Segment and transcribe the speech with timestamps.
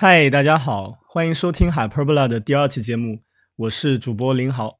[0.00, 3.24] 嗨，大家好，欢迎收听 Hyperbola 的第二期节目，
[3.56, 4.78] 我是主播林豪。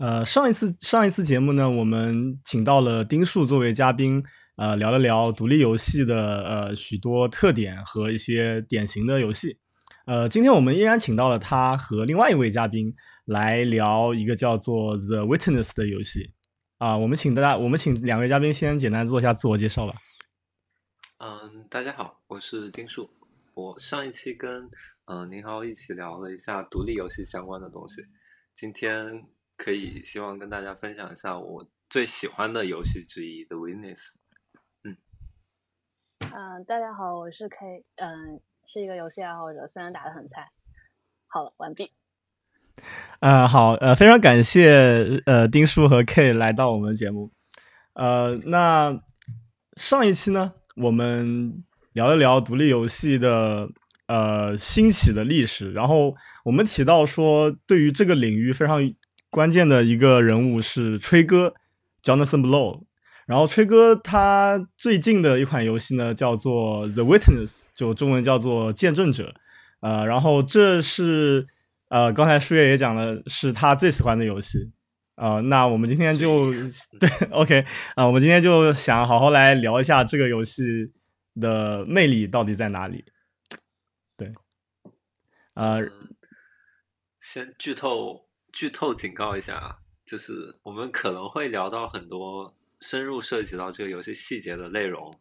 [0.00, 4.24] 呃，上一次上一次节目呢，我们请到了丁树作为嘉宾，
[4.56, 9.60] 呃，聊了聊独立游戏的呃许多特点和一些典型的游戏。
[10.04, 12.92] 呃，今天我们依然请到了他和另外一位嘉宾
[13.24, 16.32] 来聊一个叫做 The Witness 的游戏。
[16.78, 19.94] 啊，我们请大家，我们请两位嘉宾先简单做一下自我介绍吧。
[21.18, 23.08] 嗯，大家好，我是丁树。
[23.56, 24.68] 我上一期跟
[25.06, 28.02] 嗯宁豪一起聊了一下独立游戏相关的东西，
[28.54, 33.96] 今天可以希望跟大家分享一下我最喜欢的游戏之一《The Witness》。
[34.84, 34.98] 嗯，
[36.18, 40.52] 嗯，大家好，我是 K，嗯，是一个游戏爱好者，虽然打的很菜。
[41.26, 41.92] 好了，完毕。
[43.20, 47.32] 呃，好，呃，非常感谢呃丁叔和 K 来到我们的节目。
[47.94, 49.02] 呃，那
[49.78, 51.64] 上一期呢，我们。
[51.96, 53.70] 聊一聊独立游戏的
[54.06, 58.82] 呃兴起的历史，然后我们提到说，对于这个领域非常
[59.30, 61.54] 关键的一个人物是吹哥
[62.04, 62.82] Jonathan Blow，
[63.26, 69.32] 然后吹哥他最近的一款游戏呢叫做 The Witness，就中文叫做见证者，
[69.80, 71.46] 呃，然后这是
[71.88, 74.70] 呃刚才舒月也讲了，是他最喜欢的游戏，
[75.14, 76.52] 啊，那我们今天就
[77.00, 80.92] 对 OK 啊，我们今天就想好好来聊一下这个游戏。
[81.40, 83.04] 的魅力到底在哪里？
[84.16, 84.32] 对，
[85.54, 85.80] 呃，
[87.18, 95.20] 先剧透剧透警告一下啊，就是我们可能会聊到很多深入涉及到这个游戏细节的内容。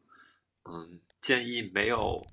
[0.64, 2.26] 嗯，建议没有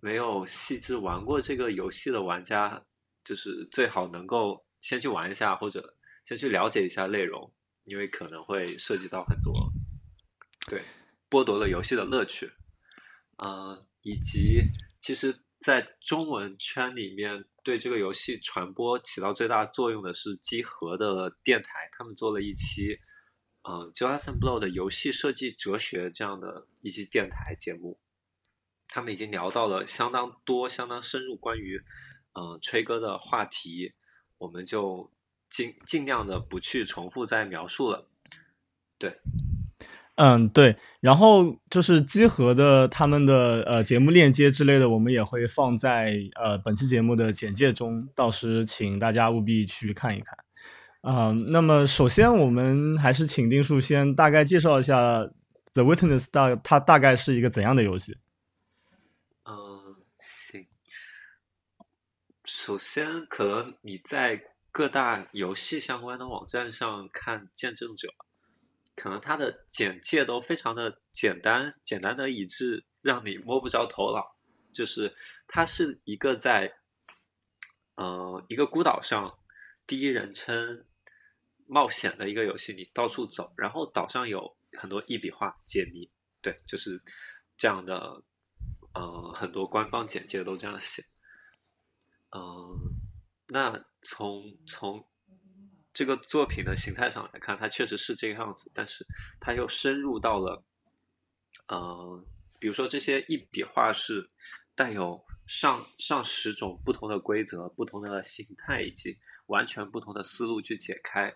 [0.00, 2.84] 没有细致玩过这个游戏的玩家，
[3.24, 7.52] 就是最好能够先去玩一下，或者先去了解一下内容，
[7.84, 9.52] 因为可能会涉及到很多，
[10.68, 10.82] 对，
[11.28, 12.52] 剥夺了游戏的乐趣。
[13.44, 14.62] 呃，以及
[15.00, 22.98] 其实，在中文圈里面，对这个游戏传播起到最大作用的是机核的电台，他们做了一期，
[23.62, 27.98] 呃，Jonathan Blow 的游戏设计哲学这样的一期电台节目，
[28.86, 31.82] 他们已经聊到了相当多、相当深入关于，
[32.34, 33.94] 呃，吹歌的话题，
[34.38, 35.12] 我们就
[35.50, 38.08] 尽尽量的不去重复再描述了，
[38.98, 39.20] 对。
[40.24, 50.38] 嗯，对，然后就是集合的他们的呃节目链接之类的，我们也会放在呃本期节目的简介中，到时请大家务必去看一看。
[51.00, 55.22] 啊，那么首先我们还是请丁树先大概介绍一下
[55.72, 58.16] 《The Witness》大它大概是一个怎样的游戏。
[59.44, 60.68] 嗯，行。
[62.44, 64.40] 首先，可能你在
[64.70, 68.06] 各大游戏相关的网站上看《见证者》。
[68.94, 74.36] 可能它的简介都非常的简单，简单的以致让你摸不着头脑。
[74.72, 75.14] 就是
[75.46, 76.72] 它是一个在，
[77.96, 79.38] 呃，一个孤岛上
[79.86, 80.86] 第一人称
[81.66, 86.10] 冒险的一个游戏，你到处走，然后岛上有很多一笔画解谜，
[86.40, 87.02] 对，就是
[87.56, 88.22] 这样的。
[88.94, 91.02] 呃，很多官方简介都这样写。
[92.36, 92.76] 嗯，
[93.48, 95.08] 那从从。
[95.94, 99.06] 这个作品的形态上来看，它确实是这个样子，但是
[99.38, 100.64] 它又深入到了，
[101.68, 102.24] 呃，
[102.58, 104.30] 比如说这些一笔画是
[104.74, 111.30] 带有上上十种不同的规则、不同的形态以及完全不同的思路去解开，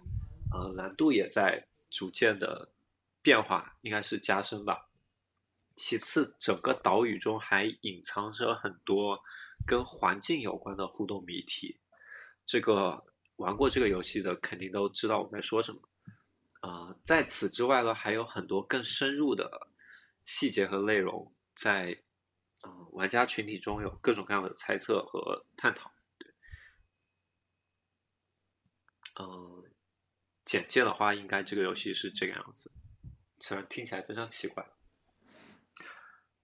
[0.51, 2.73] 呃，难度也在逐渐的
[3.21, 4.89] 变化，应该是加深吧。
[5.75, 9.21] 其次，整个岛屿中还隐藏着很多
[9.67, 11.79] 跟环境有关的互动谜题，
[12.47, 13.05] 这个。
[13.37, 15.81] 玩过这个游戏的肯定都知道我在说什么，
[16.61, 19.51] 啊，在此之外呢，还有很多更深入的
[20.25, 21.97] 细节和内容，在
[22.67, 25.93] 嗯玩家群体中有各种各样的猜测和探讨。
[26.19, 26.31] 对，
[29.21, 29.65] 嗯，
[30.45, 32.73] 简介的话，应该这个游戏是这个样子，
[33.41, 34.67] 虽然听起来非常奇怪。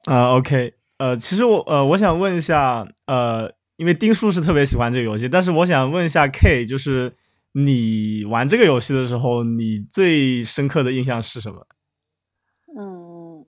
[0.04, 3.54] 啊，OK，呃，其实我呃，我想问一下，呃。
[3.76, 7.14] 因为丁叔是特别喜欢这个游戏，但是我想问一下 K，就是
[7.52, 11.66] 你玩这个游戏的时候，你最深刻的印象是什么？
[12.78, 13.44] 嗯，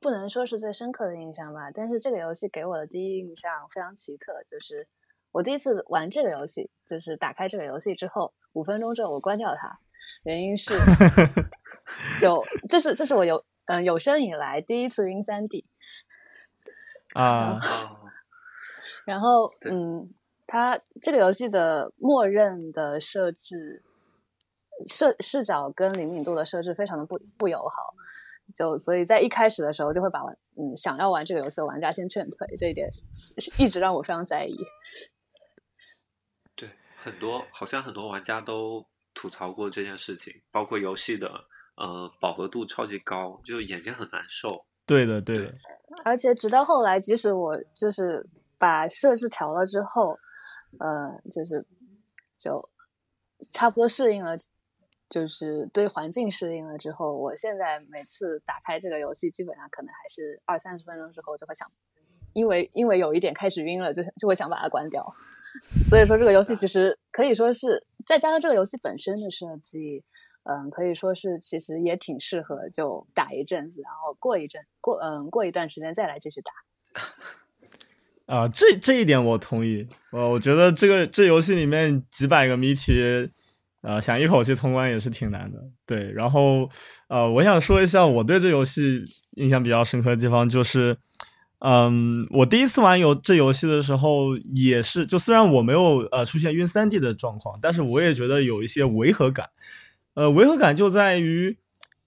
[0.00, 4.86] 不能说是最深刻的印象吧，但是这个游戏给我的第一印象非常奇特，就是
[5.32, 9.78] 我第一次玩这个游戏，就是打开这个游戏之后，五分钟之后我关掉它，
[10.24, 10.72] 原因是，
[12.20, 15.64] 就这是这是我有嗯有生以来第一次晕三 D
[17.12, 17.58] 啊。
[19.08, 20.06] 然后，嗯，
[20.46, 23.82] 它这个游戏的默认的设置，
[24.86, 27.94] 视视角跟灵敏度的设置非常的不不友好。
[28.52, 32.86] 就所以在一开始的时候就会把玩嗯想要玩这个游戏的玩家先劝退，这一点
[33.38, 34.58] 是一直让我非常在意。
[36.54, 36.68] 对，
[37.02, 38.84] 很多好像很多玩家都
[39.14, 41.30] 吐槽过这件事情，包括游戏的
[41.76, 44.66] 呃饱和度超级高，就眼睛很难受。
[44.84, 45.54] 对的，对的。
[46.04, 48.26] 而且直到后来，即使我就是
[48.58, 50.18] 把设置调了之后，
[50.78, 51.64] 呃，就是
[52.36, 52.68] 就
[53.50, 54.36] 差不多适应了。
[55.10, 61.66] 就是对环境适应了之后，我现在每次打开这个游戏，基本上可能还是二三十分钟之后就会想，
[62.34, 65.02] 因为因为有一点开始晕了，就就会想把它关掉。
[65.88, 70.04] 所以说这个游戏其实可以说是再加上这个游戏本身的设计，
[70.42, 76.52] 嗯，可以说是其实也挺适合就打一阵子，然后过一阵过嗯过一段时间再来继续打。
[78.28, 79.88] 啊，这这一点我同意。
[80.12, 83.30] 呃，我觉得这个这游戏里面几百个谜题。
[83.80, 86.10] 呃，想一口气通关也是挺难的，对。
[86.12, 86.68] 然后，
[87.08, 89.04] 呃，我想说一下我对这游戏
[89.36, 90.98] 印象比较深刻的地方，就是，
[91.60, 99.48] 嗯，我第一次玩游这游戏的时候，也是，就虽然我没有呃出现晕三 D 的状况，但是我也觉得有一些违和感。
[100.14, 101.56] 呃，违和感就在于，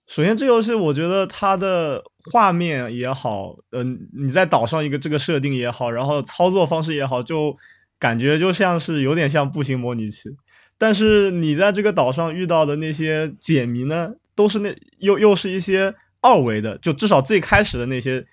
[0.05, 7.55] 首先这游戏我觉得它的画面也好，嗯，你在岛上一个这个设定也好，然后操作方式也好，就
[7.97, 10.29] 感觉就像是有点像步行模拟器。
[10.77, 18.25] 但是你在这个岛上遇到的那些解谜呢，都是那又又是一些二维的，就至少最开始的那些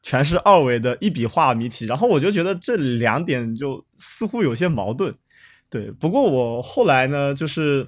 [0.00, 1.84] 全是二维的一笔画谜题。
[1.84, 5.14] 然后我就觉得这两点就似乎有些矛盾。
[5.70, 7.86] 对，不过我后来呢，就是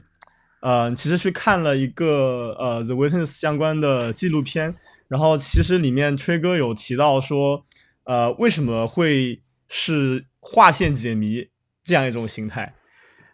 [0.60, 4.75] 呃，其实去看了一个呃《The Witness》相关的纪录片，
[5.12, 7.67] 然后其实里面吹哥有提到说，
[8.05, 11.50] 呃，为什么会是划线解谜
[11.85, 12.75] 这样一种形态。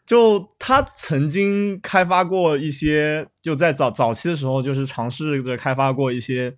[0.04, 6.52] 就他曾经开发过一些，就在早早期的时候，就是尝试着开发过一些，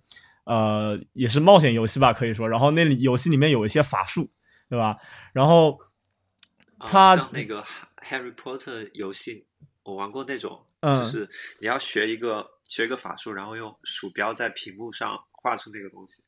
[0.45, 2.49] 呃，也是冒险游戏吧，可以说。
[2.49, 4.27] 然后那里游戏里面有一些法术，
[4.67, 4.97] 对吧？
[5.33, 5.77] 然后
[6.79, 7.63] 他像那个
[8.09, 9.45] Harry Potter 游戏，
[9.83, 11.29] 我玩过那种，就是
[11.59, 16.23] 你要学一个学一个法术，然后用鼠标在屏幕上画出那个东西。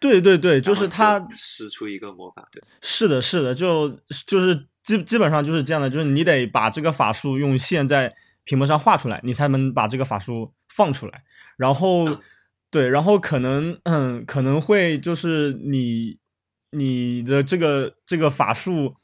[0.00, 3.88] 对对对，就是他施出一个魔法，对，是的，是的，就
[4.26, 4.66] 就是。
[4.84, 8.14] 基基本上就是这样的，就是你得把这个法术用线在
[8.44, 11.24] 屏幕上画出来，你才能把这个法术放出来。
[11.56, 12.18] 然后，
[12.70, 16.18] 对，然后可能，嗯，可能会就是你
[16.70, 18.94] 你的这个这个法术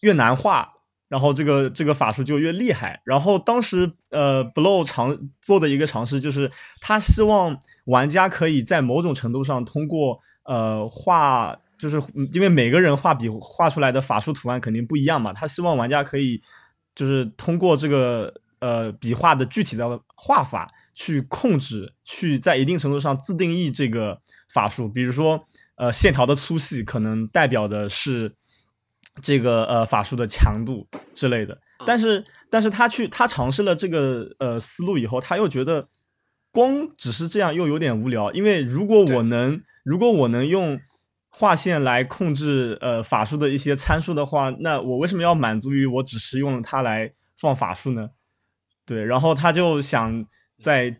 [0.00, 0.70] 越难画，
[1.08, 3.00] 然后这个这个法术就越厉害。
[3.04, 6.50] 然后当时，呃，Blow 尝做的一个尝试就是，
[6.80, 11.56] 他希望玩家可以在某种程度上通过呃画。
[11.78, 12.00] 就是
[12.32, 16.40] 因为每个人画笔画出来的法术图案肯定不一样嘛，他希望玩家可以
[16.94, 24.18] 就是通过这个呃笔画的具体的画法去控制，去在一定程度上自定义这个
[24.48, 24.88] 法术。
[24.88, 28.32] 比如说呃线条的粗细可能代表的是
[29.22, 31.58] 这个呃法术的强度之类的。
[31.84, 35.88] 但是但是他去他尝试了这个呃思路以后，他又觉得
[36.50, 40.80] 光只是这样又有点无聊，因为如果我能如果我能用
[41.28, 48.08] 划线来控制呃法术的一些参数的话，那我为什么要满足于我只是用它来放法术呢？
[48.86, 50.24] 对，然后他就想
[50.58, 50.96] 在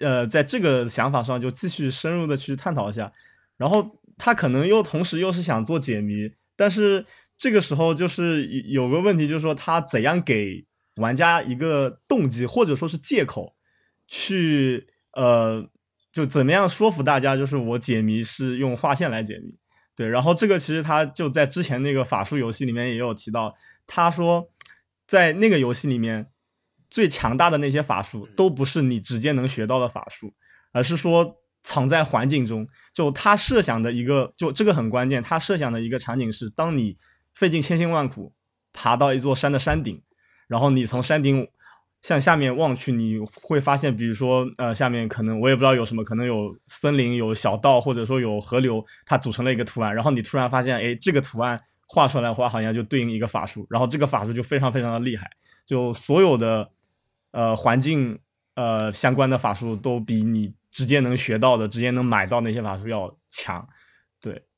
[0.00, 3.12] 呃在这个想法上就继续深入的去探讨一下，
[3.58, 7.04] 然后他可能又同时又是想做解谜，但是
[7.38, 10.66] 这个时候就是有个问题，就是说他怎样给
[10.96, 13.54] 玩家一个动机或者说是借口
[14.06, 15.70] 去呃。
[16.10, 17.36] 就怎么样说服大家？
[17.36, 19.54] 就是我解谜是用划线来解谜，
[19.94, 20.08] 对。
[20.08, 23.54] 然后这个其实他就在之前那个法术游戏里面也有提到，
[23.86, 24.48] 他说
[25.06, 26.30] 在那个游戏里面
[26.90, 30.34] 最强大的那些法术都不是你直接能学到的法术，
[30.72, 32.66] 而是说藏在环境中。
[32.92, 35.22] 就他设想的一个，就这个很关键。
[35.22, 36.96] 他设想的一个场景是，当你
[37.38, 38.34] 费尽千辛万苦
[38.72, 40.02] 爬到一座山的山顶，
[40.48, 41.48] 然后你从山顶。
[42.00, 49.92] 向下面望去，你会发现，比如说，呃，下面可能我也不知道有什么，可能有森林、有小道，或者说有河流，它组成了一个图案。
[49.92, 55.28] 然后你突然发现，哎，这个图案画出来的话，好像就对应一个法术，然后这个法术就非常非常的厉害，
[55.66, 56.70] 就所有的
[57.32, 58.16] 呃环境
[58.54, 63.68] 呃相关的法术都比你直接能学到的、直接能买到那些法术要强。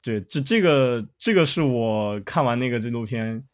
[0.02, 3.44] 对，这这个这个是我看完那个纪录片。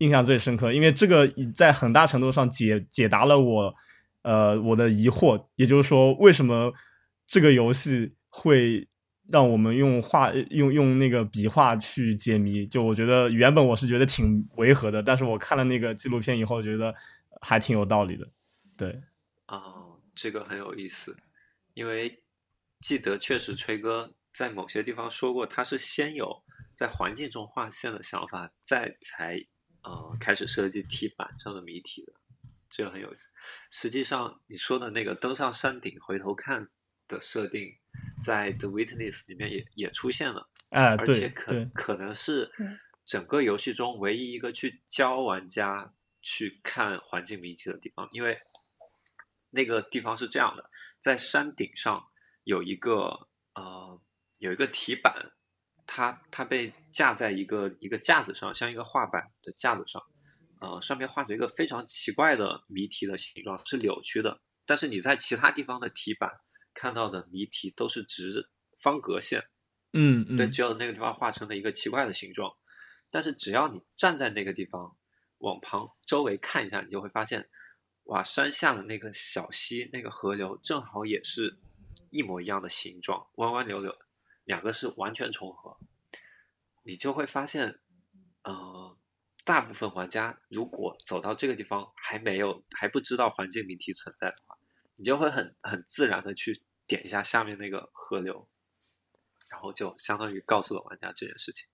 [0.00, 3.74] 印象最深刻，因为这个在很大程度上解解答了我，
[4.22, 6.72] 呃，我的疑惑，也就是说，为什么
[7.26, 8.86] 这个游戏会
[9.28, 12.64] 让我们用画用用那个笔画去解谜？
[12.64, 16.94] 就我觉得原本我是觉得挺违和的，但是我看了那个纪录片以后，觉得
[17.40, 18.24] 还挺有道理的。
[18.76, 19.02] 对，
[19.46, 19.60] 啊，
[20.14, 21.16] 这个很有意思，
[21.74, 22.22] 因为
[22.82, 29.44] 记得确实吹哥在某些地方说过，他是先有在环境中画线的想法，再才
[29.82, 32.12] 呃开始设计题板上的谜题的，
[32.70, 33.32] 这个很有意思。
[33.68, 36.68] 实际上你说的那个登上山顶回头看
[37.08, 37.76] 的设定，
[38.22, 45.92] 在 The Witness 里面也也出现了，啊，而且可，可能是嗯整个游戏中唯一一个去教玩家
[46.22, 48.40] 去看环境谜题的地方，因为
[49.50, 52.06] 那个地方是这样的，在山顶上
[52.44, 54.00] 有一个呃
[54.38, 55.32] 有一个题板，
[55.86, 60.02] 它它被架在一个一个架子上，像一个画板的架子上，
[60.60, 66.30] 呃上面画着一个非常奇怪的谜题的形状，是扭曲的，但是你在其他地方的题板
[66.74, 68.48] 看到的谜题都是直
[68.80, 69.42] 方格线。
[69.92, 72.52] 嗯，嗯对，只有那个地方画成了一个奇怪的形状。
[73.10, 74.94] 但是只要你站在那个地方，
[75.38, 77.48] 往旁周围看一下，你就会发现，
[78.04, 81.58] 哇，山下的那个小溪、那个河流正好也是
[82.10, 83.98] 一模一样的形状，弯弯扭扭的，
[84.48, 85.76] 两个是完全重合。
[86.82, 87.78] 你就会发现，
[88.44, 88.96] 呃，
[89.44, 94.56] 大部分玩家如果走到这个地方还没有还不知道环境谜题存在的话，
[94.96, 98.48] 你就会很很自然的去点一下下面那个河流，
[99.52, 101.68] 然后就相当于告诉了玩家这件事情。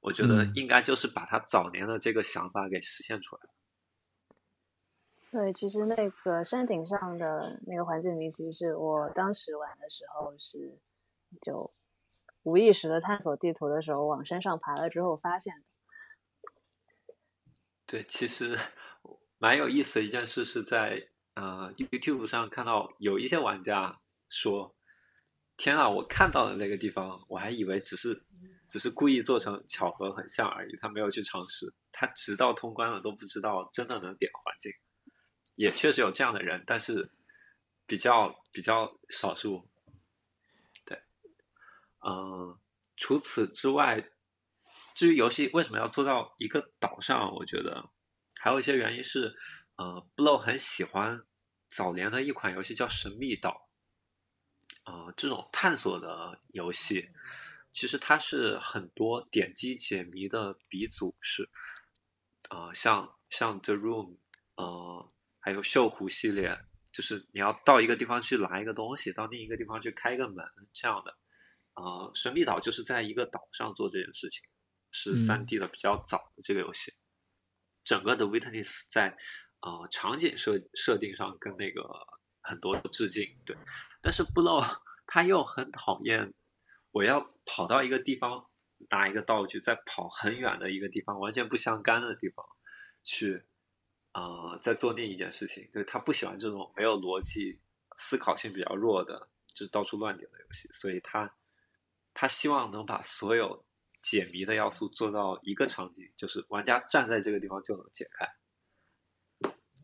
[0.00, 3.50] 我觉得嗯应该就是把他早年的这个想法给实现出来了。
[5.30, 10.78] 对，其实那个山顶上的那个环境谜题是我当时玩的时候是
[11.42, 11.70] 就
[12.48, 15.62] 无意识的探索地图的时候往山上爬了之后发现的。
[17.86, 18.58] 对，其实
[19.36, 24.74] 蛮有意思的一件事是在呃 YouTube 上看到有一些玩家说
[25.58, 28.24] ：“天啊，我看到的那个地方，我还以为只是
[28.66, 34.72] 只是故意做成巧合很像而已，他没有去尝试，他直到通关了都不知道真的能点环境。”
[35.56, 37.10] 也确实有这样的人，但是
[37.86, 39.68] 比较比较少数。
[42.00, 42.58] 对，嗯、
[42.96, 44.10] 除此之外，
[44.94, 47.90] 至于游戏为什么要做到一个岛上，我觉得
[48.40, 49.34] 还有一些原因是，
[49.76, 51.24] 呃，Blow 很喜欢
[51.68, 53.68] 早年的一款游戏叫《神秘岛》，
[54.90, 57.10] 呃，这种探索的游戏，
[57.70, 61.48] 其实它是很多点击解谜的鼻祖是，
[62.50, 64.18] 呃，像像 The Room，
[64.56, 66.58] 呃，还有锈湖系列，
[66.92, 71.17] 就是你要到一个地方去拿一个东西，到另一个地方去开一个门这样的。
[71.78, 74.42] 呃，神秘岛就是在一个岛上做这件事情，
[74.90, 76.92] 是嗯三 D 的比较早的这个游戏。
[77.84, 79.16] 整个的 Witness 在
[79.60, 81.88] 呃场景设设定上跟那个
[82.40, 83.56] 很多致敬，对。
[84.02, 84.62] 但是 Blow
[85.06, 86.34] 他又很讨厌，
[86.90, 88.44] 我要跑到一个地方
[88.90, 92.44] 拿一个道具，再跑很远的一个地方，完全不相干的地方
[93.04, 93.46] 去，
[94.14, 95.66] 呃，在做另一件事情。
[95.70, 97.60] 就是他不喜欢这种没有逻辑、
[97.96, 101.34] 思考性比较弱的，就是到处乱点的游戏，所以他
[102.20, 103.64] 他希望能把所有
[104.02, 108.26] 解谜的要素做到一个场景，就是玩家站在这个地方就能解开。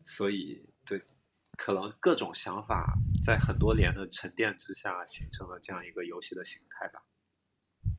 [0.03, 1.01] 所以，对，
[1.57, 7.03] 可能各种想法在很多年的沉淀之下，形成了这样一个游戏的形态吧。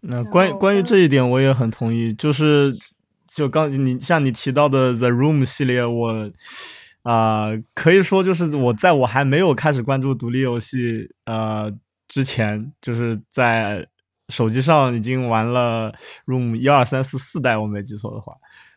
[0.03, 2.13] 那关关于这一点，我也很同意。
[2.13, 2.75] 就是
[3.27, 6.31] 就刚你像你提到的 The Room 系列，我
[7.05, 11.73] 啊、可以说就是我在我还没有开始关注独立游戏呃
[12.07, 13.89] 之前，就是在
[14.29, 15.93] 手机上已经玩了
[16.27, 18.35] Room 一二三四四代，我没记错的话。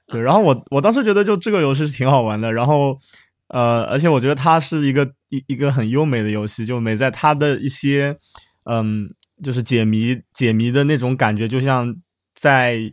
[0.08, 3.00] 对，然后我我当时觉得就这个游戏是挺好玩的，然后
[3.48, 8.18] 呃，而且我觉得它是一个一一个很优美的游戏，就美在它的一些
[8.64, 9.10] 嗯，
[9.44, 11.96] 就是解谜解谜的那种感觉，就像
[12.34, 12.92] 在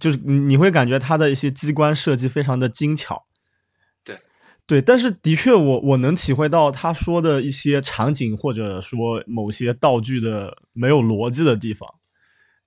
[0.00, 3.22] 就是你你会感觉它的一些机关设计非常的精巧。
[4.68, 11.88] 对对，但是的确我我能体会到他说的一些场景或者说某些道具的没有逻辑的地方。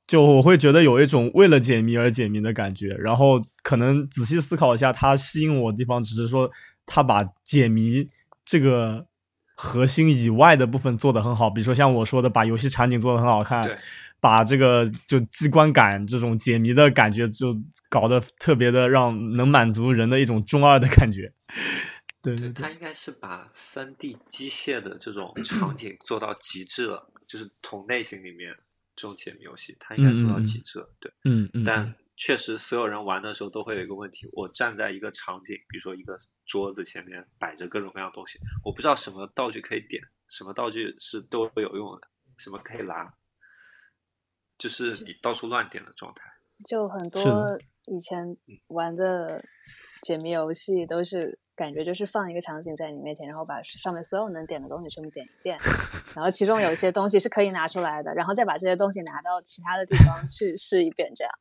[0.07, 6.51] 就我会觉得有一种为了解谜而解谜的感觉，然后可能仔细思考一下，他吸引我的地方只是说
[6.85, 8.09] 他把解谜
[8.43, 9.05] 这个
[9.55, 13.63] 核心以外的部分做得很好，比如说像我说的，把游戏场景做得很好看，
[14.19, 17.55] 把这个就机关感这种解谜的感觉就
[17.89, 21.31] 搞得特别的让能满足人的一种中二的感觉。
[22.21, 22.63] 对对，对对。
[22.63, 28.55] 它应该是把三 D 机械的这种场景做到极致了，就是同类型里面
[28.95, 30.93] 这种解谜游戏，他应该做到极致了。
[30.99, 43.11] 对，嗯嗯，但确实所有人玩的时候都会有一个问题：我站在一个场景，比如说一个桌子前面摆着各种各样的东西，我不知道什么道具可以点，什么道具是对我有用的，什么可以拿，
[44.59, 46.25] 就是你到处乱点的状态。
[46.67, 48.37] 就很多以前
[48.67, 49.43] 玩的
[50.03, 55.55] 解谜游戏都是感觉就是放一个场景在你面前，然后把上面所有能点的东西全部点一遍，
[56.15, 61.31] 然后其中有一些东西是可以拿出来的，然后再把这些东西拿到其他的地方 去试一遍，这样。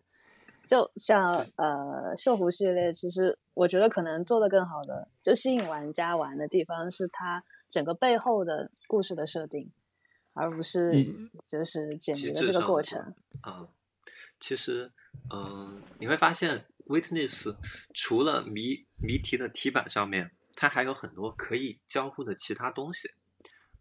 [0.67, 9.71] 就像呃，锈湖系列，其实我觉得可能做的更好的，就吸引玩家玩的地方是它整个背后的故事的设定，
[10.35, 10.93] 而不是
[11.49, 13.01] 就是解谜的这个过程。
[13.41, 13.67] 啊，
[14.39, 14.93] 其实，
[15.33, 17.57] 嗯，你会发现，Witness
[17.95, 23.09] 除了谜谜题的题板上面，它还有很多可以交互的其他东西。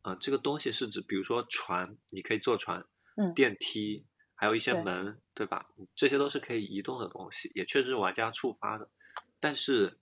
[0.03, 2.85] 啊，这个东西是指，比如说船，你可以坐船，
[3.17, 4.05] 嗯，电梯。
[4.41, 5.67] 还有一些门，对吧？
[5.93, 8.89] 这些都是可以移动的东西，也确实是玩家触发的。
[9.37, 9.99] 但是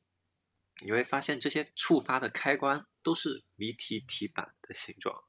[0.85, 5.23] 你会发现，这些触发的开关都是谜题题板的形状。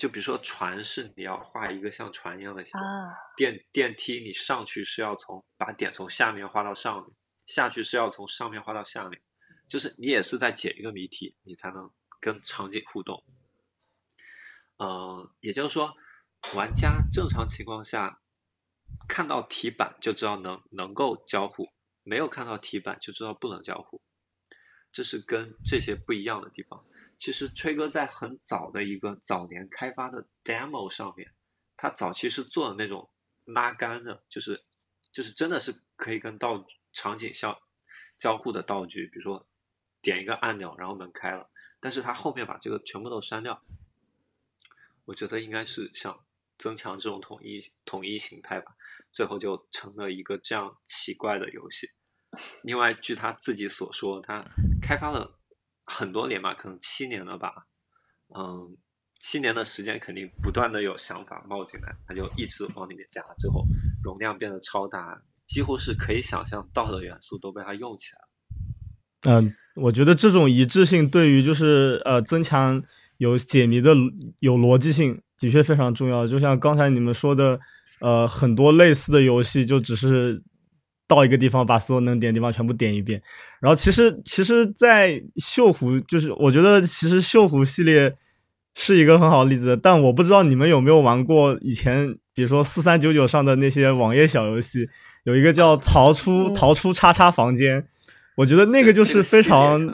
[0.00, 7.14] 就比如说，船是你要画一个像船一样的形状，电电梯你上去是要从把点从下面画到上面，
[7.46, 9.20] 下去是要从上面画到下面，
[9.68, 13.22] 就是你也是在解一个谜题，你才能跟场景互动。
[14.78, 15.94] 嗯，也就是说。
[16.54, 18.22] 玩家正常情况下
[19.06, 21.70] 看到题板就知道能能够交互，
[22.02, 24.00] 没有看到题板就知道不能交互，
[24.90, 26.82] 这是跟这些不一样的地方。
[27.20, 31.30] 其实吹哥在很早的一个早年开发的 demo 上面，
[31.76, 33.08] 他早期是做的那种
[33.44, 34.64] 拉杆的，就是
[35.12, 37.56] 就是真的是可以跟道场景相
[38.18, 39.46] 交互的道具，比如说
[40.00, 41.48] 点一个按钮然后门开了，
[41.78, 43.62] 但是他后面把这个全部都删掉，
[45.04, 46.24] 我觉得应该是想。
[46.58, 48.76] 增强这种统一统一形态吧，
[49.12, 51.88] 最后就成了一个这样奇怪的游戏。
[52.64, 54.44] 另外，据他自己所说，他
[54.82, 55.39] 开发了
[55.90, 57.66] 很多年吧，可能七年了吧。
[58.36, 58.76] 嗯，
[59.18, 63.64] 七年的时间肯定不断的有想法冒进来，他就一直往里面加，最后
[64.04, 69.40] 容量变得超大，几乎是可以想象到的元素都被他用起来了。
[69.40, 72.82] 嗯，我觉得这种一致性对于就是呃增强
[73.18, 73.94] 有解谜的
[74.38, 75.20] 有逻辑性。
[75.40, 77.58] 的确非常重要，就像刚才你们说的，
[78.02, 80.42] 呃，很多类似的游戏就只是
[81.10, 83.20] 到一个地方把所有能点的地方全部点一遍。
[83.60, 88.14] 然后其实 其实，在锈湖，就是我觉得其实锈湖系列
[88.76, 94.88] 是一个很好的例子，但我不知道你们有没有玩过以前，比如说四三九九上的那些网页小游戏，
[95.24, 97.84] 有一个叫逃出逃出叉叉房间，
[98.36, 99.84] 我觉得那个就是非常。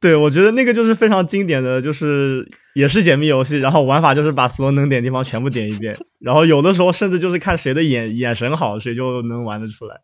[0.00, 10.00] 对，我觉得那个就是非常经典的，就是也是解密游戏，然后玩法就是把所有能点的地方全部点一遍， 然后有的时候甚至就是看谁的眼眼神好，谁就能玩得出来。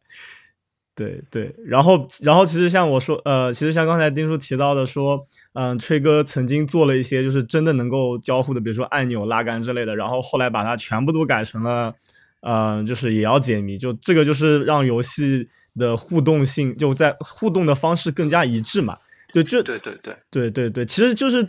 [0.95, 11.95] 对对，然后然后其实像我说，呃，其实像刚才丁叔提到的说，嗯，吹哥曾经做了一些就是真的能够交互的，比如说按钮拉杆之类的，然后后来把它全部都改成了，
[12.41, 15.47] 嗯，就是也要解谜，就这个就是让游戏
[15.79, 18.97] 的互动性就在互动的方式更加一致嘛。
[19.33, 21.49] 对，就对对对对对对，其实就是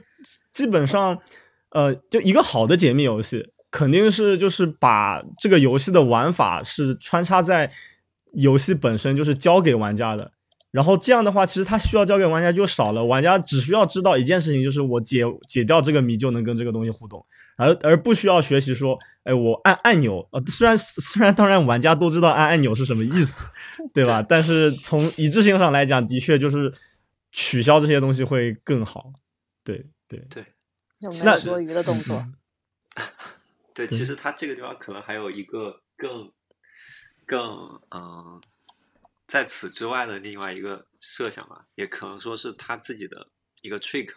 [0.52, 1.18] 基本上，
[1.72, 7.72] 呃，就一个好的解密游戏，肯定是就是把这个游戏的玩法是穿插在
[8.34, 10.32] 游戏本身，就是教给玩家的。
[10.72, 17.26] 然后这样的话，其实它需要交给玩家就少了，玩家只需要知道一件事情，就是我解解掉这个谜就能跟这个东西互动，
[17.58, 23.40] 而而不需要学习说，哎，我按按钮，呃，虽然虽然当然玩家都知道按按钮是什么意思，
[23.94, 24.22] 对吧？
[24.22, 26.72] 但是从一致性上来讲，的确就是。
[27.32, 29.14] 取消这些东西会更好，
[29.64, 30.44] 对对对，
[30.98, 32.26] 有没有多余的动作？
[33.74, 36.34] 对，其实他这个地方可能还有一个更
[37.26, 38.42] 更嗯，
[39.28, 43.30] 在此之外的另外一个设想吧，也可能说是他自己的
[43.62, 44.12] 一个 trick，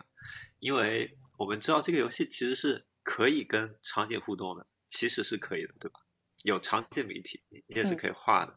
[0.58, 6.00] 因为我们知道这个游戏其实是可以跟场景互动的，其实是可以的，对吧？
[6.42, 8.56] 有场景媒体，你也是可以画的，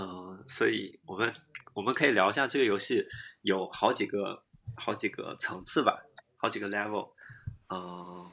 [0.00, 1.32] 嗯，所以我们。
[1.74, 3.06] 我们可以聊一下这个游戏
[3.42, 4.44] 有好几个
[4.76, 6.04] 好几个层次吧，
[6.36, 7.12] 好几个 level。
[7.68, 8.30] 嗯，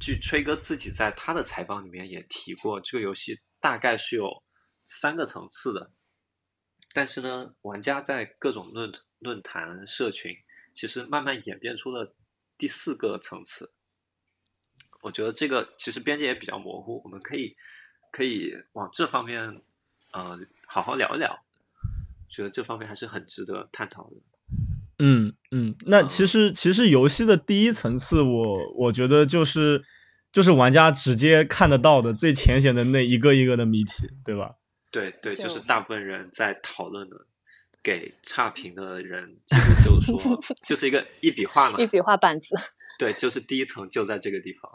[0.00, 4.42] 据吹哥自己在他的采访里面也提过，这个游戏大概是有
[4.80, 5.90] 三个层次的。
[6.92, 10.36] 但是呢，玩家在各种论论坛社群，
[10.72, 12.14] 其实慢慢演变出了
[12.56, 13.72] 第四个层次。
[15.02, 17.56] 我觉得这个其实边界也比较模糊，我们可以
[18.12, 19.62] 可以往这方面
[20.12, 21.44] 呃好好聊一聊。
[22.28, 24.16] 觉得这方面还是很值得探讨的。
[25.06, 29.82] 嗯嗯，那其实其实游戏的第一层次，我我觉得就是
[30.32, 34.54] 就是玩家直接看得到的最浅显的那一个一个的谜题，对吧？
[34.90, 37.16] 对对，就是大部分人在讨论的，
[37.82, 42.56] 给差评的人其实就是说， 就是一个一笔画嘛，一笔画板子。
[42.98, 44.70] 对，就是第一层就在这个地方，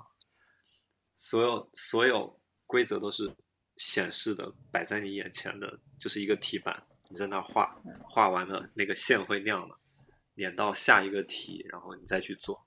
[1.16, 3.34] 所有所有规则都是
[3.78, 6.84] 显示的，摆在你眼前的，就是一个题板。
[7.12, 9.79] 你在那画，画完了那个线会亮了，
[10.40, 12.66] 连到下一个题，然后你再去做。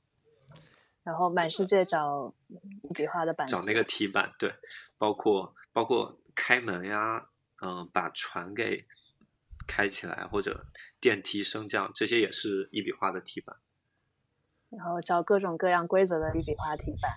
[1.03, 2.35] 然后满世界找
[2.83, 4.55] 一笔画的板，找那个题板，对，
[4.99, 7.29] 包括包括开门呀，
[7.63, 8.85] 嗯、把船给
[9.67, 10.67] 开起来，或者
[11.01, 13.57] 电梯升降，这些也是一笔画的题板。
[14.69, 17.11] 然后找各种各样规则的一笔画题板。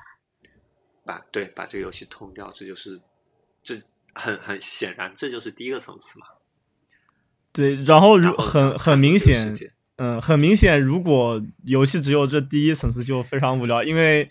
[1.03, 3.01] 把对把这个游戏通掉，这就是
[3.61, 3.75] 这
[4.13, 6.27] 很很显然，这就是第一个层次嘛。
[7.51, 9.53] 对，然后如然后很很明显
[9.97, 14.27] 嗯，很明显，如果游戏只有这第一层次就非常无聊，因为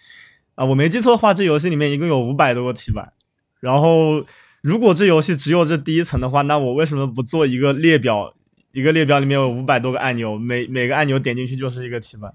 [0.54, 3.12] 啊、我没记错的话，这游戏里面一共有五百多个题板，
[3.60, 4.24] 然后
[4.60, 8.34] 如果这游戏只有这第一层的话，那我为什么不做一个列表？
[8.72, 12.34] 一个列表里面有五百多个按钮，每每个按钮点进去就是一个题板。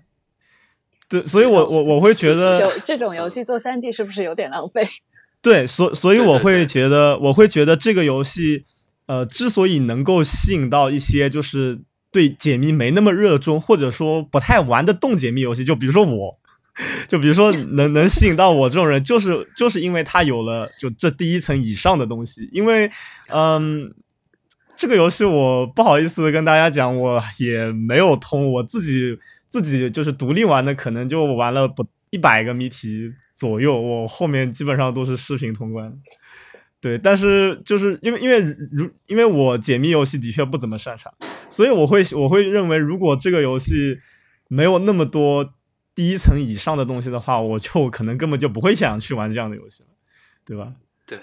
[1.09, 4.81] 对，所以我我我会觉得，就这种游戏做三 D 是不是有点浪费？
[5.43, 8.63] 对，所所以我会觉得，我会觉得这个游戏，
[9.07, 16.39] 呃，之所以能够吸引到一些就是对解谜没那么热衷，或者说不太玩得动解谜游戏，就比如说我，
[17.07, 22.89] 就比如说能能吸引到我这种人，就是就是因为他有了就这第一层以上的东西，因为
[23.27, 23.93] 嗯。
[24.81, 29.19] 这个游戏我不好意思跟大家讲，我也没有通，我自己
[29.49, 35.93] 自己就是独立玩的，可能就玩了不一百个谜题左右，我后面基本上都是视频通关。
[36.79, 38.39] 对，但是就是因为因为
[38.71, 41.13] 如因为我解谜游戏的确不怎么擅长，
[41.49, 43.99] 所以我会我会认为，如果这个游戏
[44.47, 45.53] 没有那么多
[45.93, 49.89] 第一层以上的东西的话，我就可能根本就不会想去玩这样的游戏了，
[50.45, 50.75] 对吧？
[51.05, 51.19] 对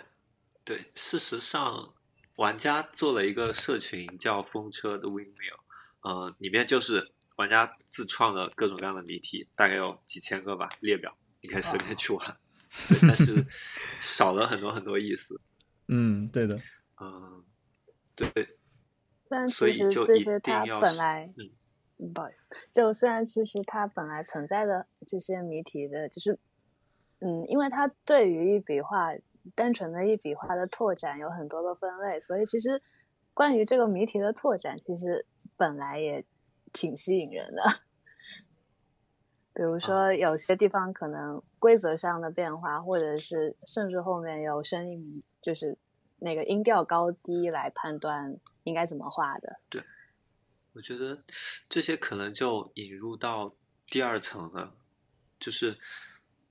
[0.65, 1.95] 对，事实上，
[2.37, 5.61] 玩家做了一个社群叫“风车的 Windmill”，
[6.01, 12.37] 呃，里面就是玩家自创的各种各样的谜题，大概有几千个吧，列表，你可以随便去玩。
[12.89, 13.47] 对，但是
[14.01, 15.41] 少了很多很多意思。
[15.89, 16.61] 嗯，对的，
[17.01, 17.45] 嗯，
[18.15, 18.29] 对，
[19.29, 21.29] 但其实这些它本来，
[22.15, 26.39] 不好意思，就虽然其实它本来存在的这些谜题的，就是，
[27.21, 29.11] 嗯，因为它对于一笔画
[29.55, 32.83] 单纯的一笔画的拓展有很多个分类，所以其实
[33.35, 36.25] 关于这个谜题的拓展，其实本来也
[36.73, 37.62] 挺吸引人的。
[39.55, 45.79] 比如说，有些地方可能规则上的变化，或者是甚至后面有声音，就是
[46.18, 49.61] 那个音调高低来判断应该怎么画的。
[49.68, 49.83] 对
[50.72, 51.24] 我觉得
[51.68, 54.76] 这些可能就引入到第二层了，
[55.38, 55.79] 就是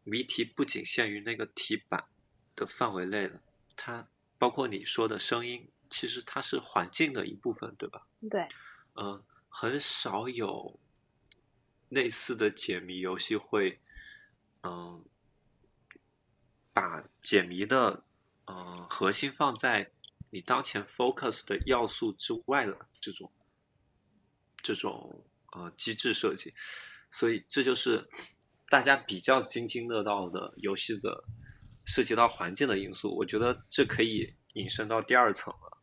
[0.04, 2.08] 谜题不仅限于那个题板
[2.56, 3.41] 的范围内了，
[3.75, 8.08] 它包括你说的声音，其实它是环境的一部分，对吧？
[8.30, 8.47] 对，
[8.97, 10.80] 嗯、很少有
[11.89, 13.80] 类似的解谜游戏会，
[14.63, 15.06] 嗯、
[16.73, 18.04] 把解谜的
[18.47, 19.91] 嗯、核心放在
[20.29, 23.31] 你当前 focus 的要素之外的这种
[24.58, 26.53] 这种呃机制设计，
[27.10, 28.08] 所以这就是
[28.69, 31.23] 大家比较津津乐道的游戏的
[31.86, 33.15] 涉及到环境的因素。
[33.15, 35.77] 我觉得这可以引申到第二层了，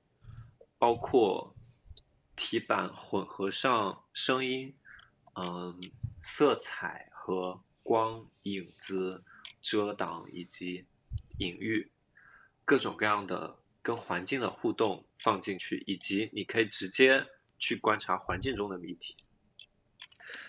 [0.79, 1.57] 包括
[2.37, 4.77] 题板混合上声音、
[5.35, 5.81] 嗯、
[6.21, 9.25] 色彩和光、影子、
[9.61, 10.87] 遮挡以及
[11.39, 11.91] 隐喻，
[12.65, 17.25] 各种各样的跟环境的互动放进去，以及你可以直接
[17.59, 19.17] 去观察环境中的谜题，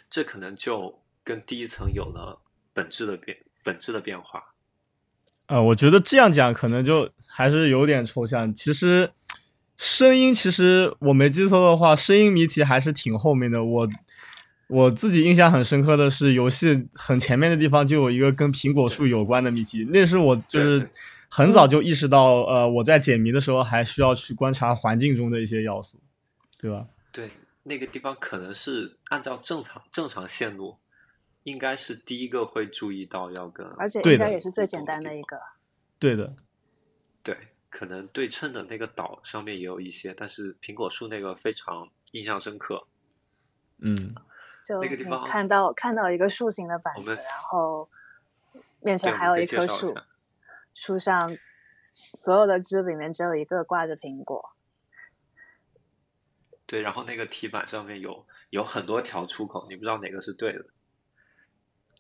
[0.10, 2.42] 这可能就跟第一层有了
[2.74, 4.54] 本质的变本质的变化。
[5.48, 8.54] 呃，我觉得这样讲可能就还是有点抽象。
[8.54, 9.12] 其实
[9.78, 13.64] 声音，其实我没记错的话，声音谜题还是挺后面的。
[13.64, 13.90] 我
[14.68, 20.90] 我自己印象很深刻的是，游戏很前面的地方就有一个跟苹果树有关的谜题，那是我就是对对
[21.36, 26.00] 很早就意识到，呃，我在解谜的时候还需要去观察环境中的一些要素，
[26.60, 26.86] 对吧？
[27.12, 27.32] 对，
[27.64, 30.78] 那个地方可能是按照正常正常线路，
[31.42, 35.42] 应该是第一个会注意到要跟，而且应该也是最简单的一个。
[35.98, 36.36] 对的，
[37.24, 37.36] 对，
[37.68, 42.86] 可能对称的那个岛上面也有一些，但是苹果树那个非常印象深刻。
[43.80, 43.96] 嗯，
[44.64, 47.90] 就那个地方看到看到一个树形的板子，然后
[48.82, 49.96] 面，前还有一棵树
[50.74, 51.38] 树上
[52.14, 54.52] 所有的枝里面只有一个挂着苹果。
[56.66, 60.66] 对，然后那个题板上面有有很多条出口，你不知道哪个是对的，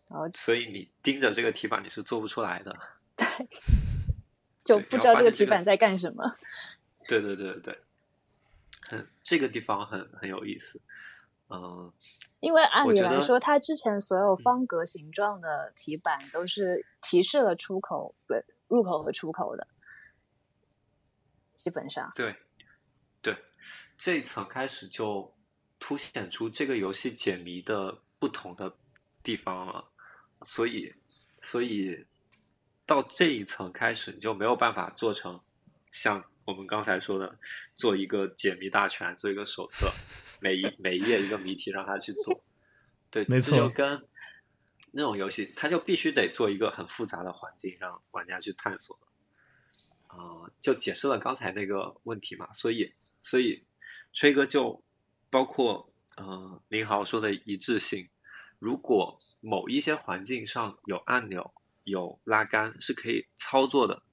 [0.07, 2.75] 然后所以你盯着这个题板你是做不出来的。
[3.15, 3.47] 对
[4.63, 6.23] 就不知道这个题板在干什么。
[7.07, 7.79] 对对对对对，
[8.89, 10.81] 很这个地方很很有意思。
[11.49, 11.91] 嗯、
[12.39, 19.67] 因为按理来说，它之前所有嗯方格形状的题板都是提示了出口、对入口和出口的，
[21.53, 22.11] 基本上。
[22.15, 22.35] 对，
[23.21, 23.37] 对，
[23.95, 25.31] 这一层开始就
[25.79, 28.75] 凸显出这个游戏解谜的不同的
[29.21, 29.87] 地方了，
[30.41, 30.91] 所以，
[31.39, 32.07] 所以
[32.85, 35.39] 到这一层开始，你就没有办法做成
[35.89, 37.37] 像我们刚才说的，
[37.75, 39.91] 做一个解谜大全，做一个手册，
[40.39, 42.43] 每一每一页一个谜题让他去做。
[43.11, 44.03] 对，没错这就跟
[44.95, 48.97] 那种游戏，它就必须得做一个很复杂的环境，让玩家去探索。
[50.05, 53.65] 啊、就解释了刚才那个问题嘛，所以，所以
[54.11, 54.83] 吹哥就
[55.31, 58.07] 包括呃林豪说的一致性，
[58.59, 61.51] 如果某一些环境上有按钮、
[61.83, 64.03] 有拉杆是可以操作的，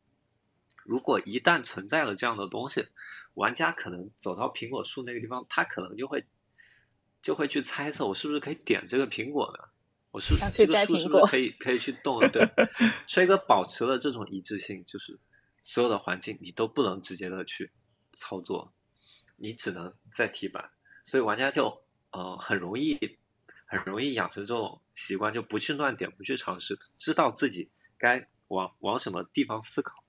[0.85, 2.89] 如果一旦存在了这样的东西，
[3.35, 6.25] 玩家可能走到苹果树那个地方，他可能就会
[7.21, 9.70] 就会去猜测，我是不是可以点这个苹果呢？
[10.11, 12.29] 我是想去这个树是不摘苹果是可以可以去动的？
[12.29, 12.49] 对，
[13.07, 15.19] 吹哥保持了这种一致性，就是
[15.63, 17.71] 所有的环境你都不能直接的去
[18.13, 18.73] 操作，
[19.37, 20.71] 你只能在提板，
[21.05, 22.99] 所以玩家就呃很容易
[23.67, 30.03] 很容易养成这种习惯，就不去乱点，不去尝试，知道自己该往往什么地方思考。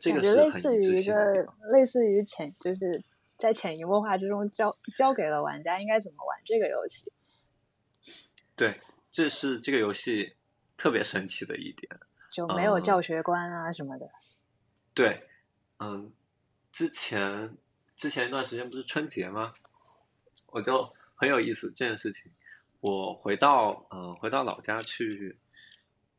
[0.00, 1.54] 这个感觉是类似于一个。
[1.72, 3.02] 类似于潜，就是
[3.36, 7.10] 在潜移默化之中教教给了玩家应该怎么玩这个游戏。
[8.58, 10.34] 对，这是这个游戏
[10.76, 11.88] 特别神奇的一点。
[12.28, 14.10] 就没有哦教学观啊什么的。
[14.92, 15.26] 对，
[15.78, 16.12] 嗯，
[16.70, 17.56] 之前
[17.96, 19.54] 之前一段时间不是春节吗？
[20.48, 22.30] 我就很有意思这件事情。
[22.80, 25.38] 我回到嗯回到老家去，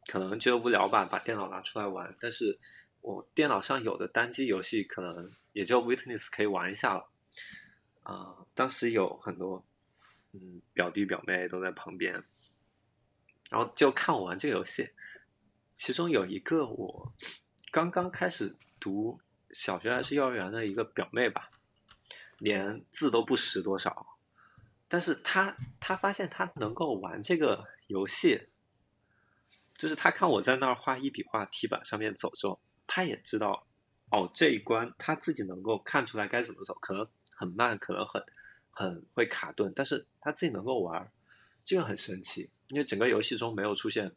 [0.07, 2.15] 可能觉得无聊吧，把电脑拿出来玩。
[2.19, 2.57] 但是
[3.01, 7.09] 我电脑上有的单机游戏，可能也就 Witness 可以玩一下了。
[8.03, 9.63] 啊、当时有很多
[10.31, 12.13] 嗯表弟表妹都在旁边，
[13.49, 14.91] 然后就看我玩这个游戏。
[15.73, 17.13] 其中有一个我
[17.71, 19.19] 刚刚开始读
[19.51, 21.49] 小学还是幼儿园的一个表妹吧，
[22.37, 24.17] 连字都不识多少，
[24.87, 28.49] 但是她她发现她能够玩这个游戏，
[29.73, 33.65] 就是她看我在那儿画一笔画，题板上面走之后，她也知道
[34.11, 38.21] 哦这一关她自己能够看出来该怎么走，可能很慢，可能很
[38.69, 41.11] 很会卡顿，但是他自己能够玩，
[41.63, 44.15] 这个很神奇，因为整个游戏中没有出现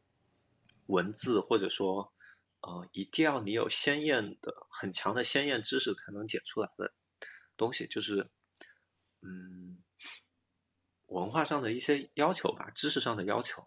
[0.87, 2.13] 文字或者说
[2.61, 6.95] 呃，一定要你有鲜艳的、很强的鲜艳知识才能解出来的
[7.57, 8.31] 东西，就是
[9.21, 9.83] 嗯，
[11.07, 13.65] 文化上的一些要求吧，知识上的要求，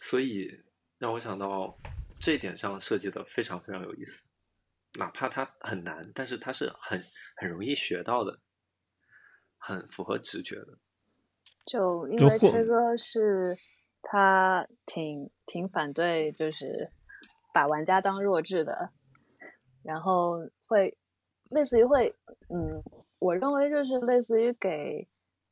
[0.00, 0.64] 所以
[0.96, 1.78] 让我想到
[2.20, 4.24] 这一点上设计的非常非常有意思，
[4.98, 7.02] 哪怕它很难，但是它是很
[7.36, 8.40] 很容易学到的，
[9.56, 10.78] 很符合直觉的。
[11.68, 13.54] 就因为崔哥是
[14.00, 16.90] 他挺挺反对，就是
[17.52, 18.90] 把玩家当弱智的，
[19.82, 20.96] 然后会
[21.50, 22.08] 类似于会，
[22.48, 22.82] 嗯，
[23.18, 25.06] 我认为就是类似于给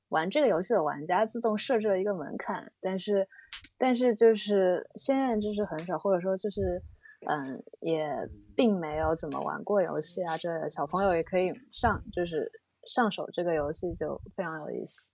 [0.09, 3.29] 玩这个游戏的玩家自动设置了一个门槛，但是
[3.76, 6.83] 但是就是现在就是很少，或者说就是
[7.29, 8.09] 嗯，也
[8.57, 12.50] 并没有怎么玩过游戏啊，之类的小朋友也可以上，就是
[12.87, 15.11] 上手这个游戏就非常有意思。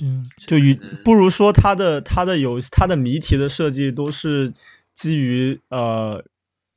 [0.00, 4.52] 嗯，就与不如说它的它的游它的谜题的设计都是
[4.94, 6.24] 基于呃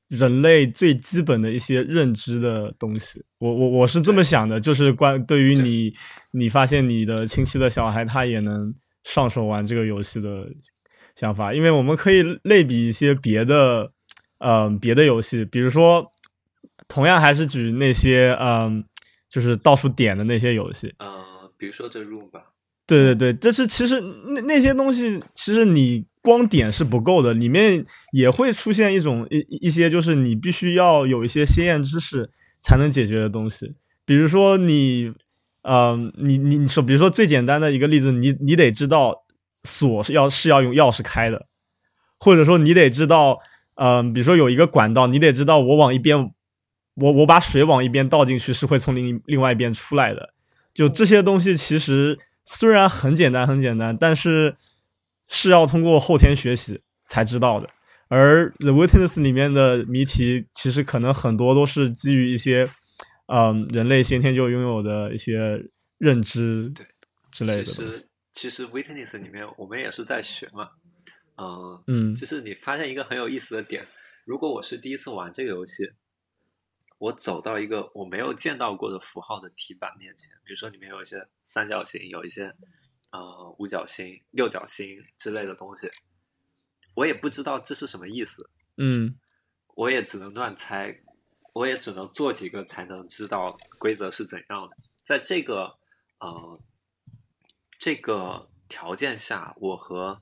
[0.09, 3.23] 人类最基本的一些认知的东西。
[3.39, 5.63] 我我我是这么想的，就是关对于对。
[5.63, 5.93] 你
[6.31, 10.47] 你发现你的亲戚的小孩他也能上手玩这个游戏的
[11.15, 13.91] 想法，因为我们可以类比一些别的
[14.39, 16.11] 嗯、别的游戏，比如说
[16.89, 18.83] 同样还是举那些嗯、
[19.29, 22.51] 就是到处点的那些游戏，呃，比如说这 Room 吧，
[22.85, 35.13] 对对对，这是其实那那些东西，其实你光点是不够的，里面也会出现一种一一些就是你必须要有一些鲜艳知识才能解决的东西，比如说你，
[35.61, 39.23] 呃，你你你说，比如说最简单的一个例子，你你得知道
[39.63, 41.47] 锁是要是要用钥匙开的，
[42.19, 43.39] 或者说你得知道，
[43.75, 46.31] 嗯、比如说有一个管道，你得知道我往一边，
[46.95, 50.33] 我我把水往一边倒进去是会从另另外一边出来的。
[50.73, 54.55] 就这些东西其实虽然很简单很简单，但是
[55.27, 57.69] 是要通过后天学习才知道的。
[58.07, 62.69] 而《The Witness》里面的谜题，其实可能很多都是基于一些，
[63.27, 65.65] 嗯、人类先天就拥有的一些
[65.97, 66.85] 认知对
[67.31, 68.07] 之类的其实。
[68.33, 70.69] 其实 Witness 里面我们也是在学嘛，
[71.37, 73.87] 嗯、嗯就是你发现一个很有意思的点，
[74.25, 75.83] 如果我是第一次玩这个游戏，
[77.03, 82.55] 我走到一个我没有见到过的符号的题板面前，比如说里面有一些三角形，有一些
[83.11, 84.87] 呃五角星、六角星
[85.17, 85.91] 之类的东西，
[86.93, 89.19] 我也不知道这是什么意思，嗯
[89.75, 90.97] 我也只能乱猜，
[91.51, 94.77] 我也只能做几个才能知道规则是怎样的。
[94.95, 95.77] 在这个
[96.19, 96.57] 呃
[97.77, 100.21] 这个条件下，我和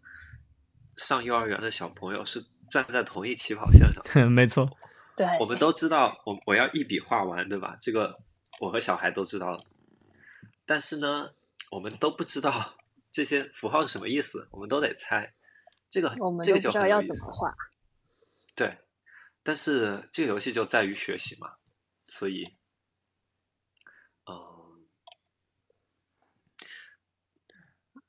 [0.97, 4.01] 上幼儿园的小朋友是站在同一起跑线上。
[4.31, 4.67] 没错，
[5.15, 7.77] 对，我们都知道，我我要一笔画完，对吧？
[7.79, 8.15] 这个
[8.59, 9.59] 我和小孩都知道了。
[10.65, 11.33] 但是呢，
[11.71, 12.75] 我们都不知道
[13.11, 15.33] 这些符号是什么意思，我们都得猜。
[15.89, 17.53] 这个我们这个就都不知道要怎么画。
[18.55, 18.77] 对，
[19.43, 21.55] 但是这个游戏就在于学习嘛，
[22.05, 22.43] 所以，
[24.25, 24.87] 嗯，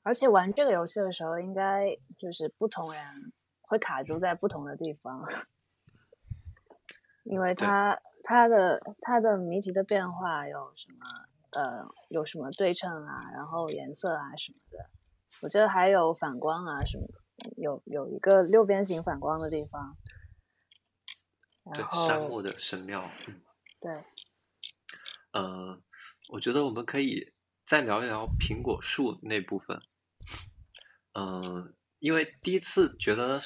[0.03, 3.03] 而且玩这个游戏的时候，应该就是不同人
[3.61, 5.21] 会卡住在不同的地方，
[7.23, 7.65] 因为对。
[7.65, 14.89] 它它的它的谜题的变化有什么呃有什么对称啊，然后颜色啊什么的，
[15.41, 19.97] 我记得还有反光啊什么的，有有一个六边形反光的地方，
[21.73, 23.41] 对然，后山木的神庙，嗯。
[23.79, 24.03] 对。
[25.33, 25.81] 嗯，
[26.29, 27.33] 我觉得我们可以
[27.65, 29.81] 再聊一聊苹果树那部分。
[31.13, 33.41] 嗯，因为第一次觉得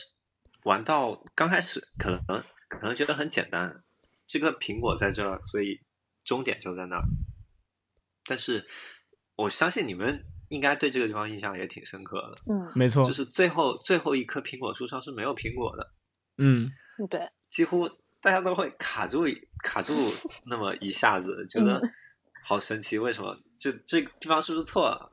[0.63, 3.83] 玩到刚开始，可能可能觉得很简单，
[4.25, 5.79] 这个苹果在这儿，所以
[6.23, 7.03] 终点就在那儿。
[8.25, 8.67] 但是
[9.35, 15.93] 我相信你们应该对这个地方印象也挺深刻的，嗯没错就，是最后最后一棵苹果树上是没有苹果的，
[16.37, 16.69] 嗯，
[17.09, 17.87] 对几乎
[18.21, 19.25] 大家都会卡住
[19.63, 19.93] 卡住
[20.45, 21.89] 那么一下子，觉得嗯
[22.43, 25.11] 好神奇，为什么这这个地方是不是错了？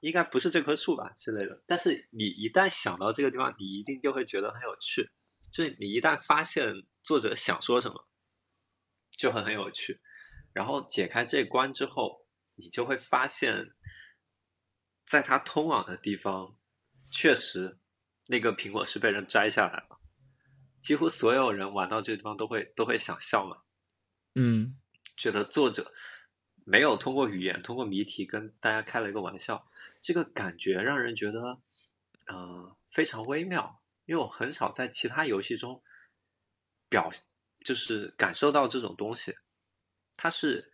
[0.00, 1.62] 应该不是这棵树吧之类的。
[1.66, 5.10] 但是你一旦想到这个地方，你一定就会觉得很有趣。
[5.54, 8.08] 就是你一旦发现作者想说什么，
[9.12, 10.00] 就会很有趣。
[10.52, 13.72] 然后解开这关之后，你就会发现，
[15.06, 16.58] 在它通往的地方，
[17.12, 17.78] 确实
[18.26, 20.00] 那个苹果是被人摘下来了。
[20.80, 23.62] 几乎所有人玩到这个地方都会都会想笑嘛，
[24.34, 24.76] 嗯，
[25.16, 25.94] 觉得作者
[26.64, 31.60] 没有通过语言、通过谜题跟大家开了一个玩笑，这个感觉让人觉得，
[32.26, 33.83] 呃，非常微妙。
[34.06, 35.82] 因为我很少在其他游戏中
[36.88, 37.10] 表，
[37.64, 39.34] 就是感受到这种东西。
[40.14, 40.72] 它是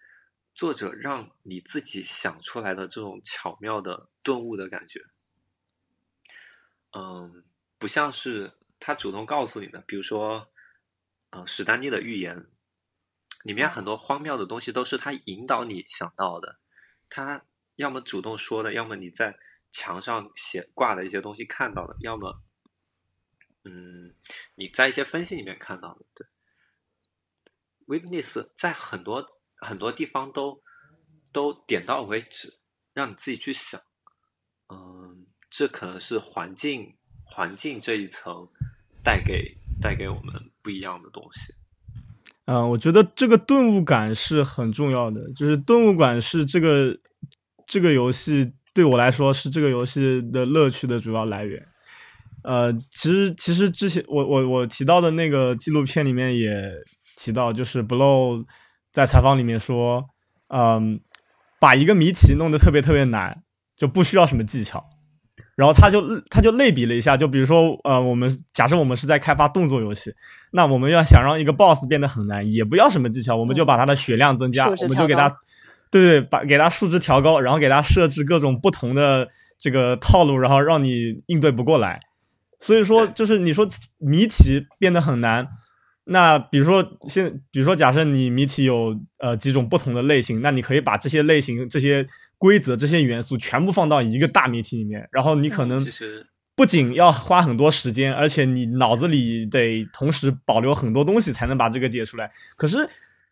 [0.55, 5.01] 作者让你自己想出来的这种巧妙的顿悟的感觉。
[6.93, 7.45] 嗯，
[7.79, 10.53] 不像是他主动告诉你的，比如说，
[11.31, 12.51] 呃，史丹利的预言，
[13.45, 16.59] 里面很多荒谬的东西都是他引导你想到的。
[17.09, 19.39] 他要么主动说的，要么你在
[19.71, 22.43] 墙上写挂的一些东西看到的，要么，
[23.65, 24.15] 嗯，
[24.55, 26.07] 你在一些分析里面看到的。
[26.15, 26.27] 对
[27.87, 30.63] ，Witness 在很多很多地方都
[31.33, 32.59] 都点到为止，
[32.95, 33.81] 让你自己去想。
[34.69, 38.49] 嗯，这可能是环境环境这一层
[39.05, 41.55] 带给带给我们不一样的东西。
[42.47, 46.99] 嗯、我觉得这个顿悟感是很重要的，就是顿悟感是这个
[47.67, 51.65] 这个游戏对我来说是这个游戏的乐趣的主要来源。
[52.43, 56.73] 呃，其实其实之前我我我提到的那个纪录片里面也
[57.17, 58.45] 提到，就是 Blow
[58.93, 60.05] 在采访里面说，
[60.49, 61.01] 嗯，
[61.61, 63.43] 把一个谜题弄得特别特别难，
[63.77, 64.85] 就不需要什么技巧。
[65.57, 70.11] 然后他就他就类比了一下，就比如说，呃，我们假设我们是在开发动作游戏，
[70.53, 75.29] 那我们要想让一个 boss 变得很难，也不要什么技巧，我们就把他的血量增加，我们就给他，
[75.91, 82.01] 对对，把给他数值调高，然后给他设置各种不同的这个套路，然后让你应对不过来。
[82.61, 83.67] 所以说，就是你说
[83.99, 85.49] 谜题变得很难，
[86.05, 95.79] 那比如说现，比如说假设你谜题有呃几种不同的类型，那你可以把这些类型、这些规则、这些元素全部放到一个大谜题里面，然后你可能
[96.55, 102.31] 不仅要花很多时间，而且你脑子里得同时保留很多东西才能把这个解出来。
[102.57, 102.87] 可是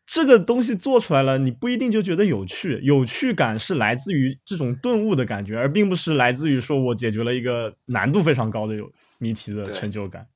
[0.06, 10.28] 这个东西做出来了，你不一定就觉得有趣，有趣感是来自于这种顿悟的感觉，而并不是来自于说我解决了一个难度非常高的有谜题的对成就感。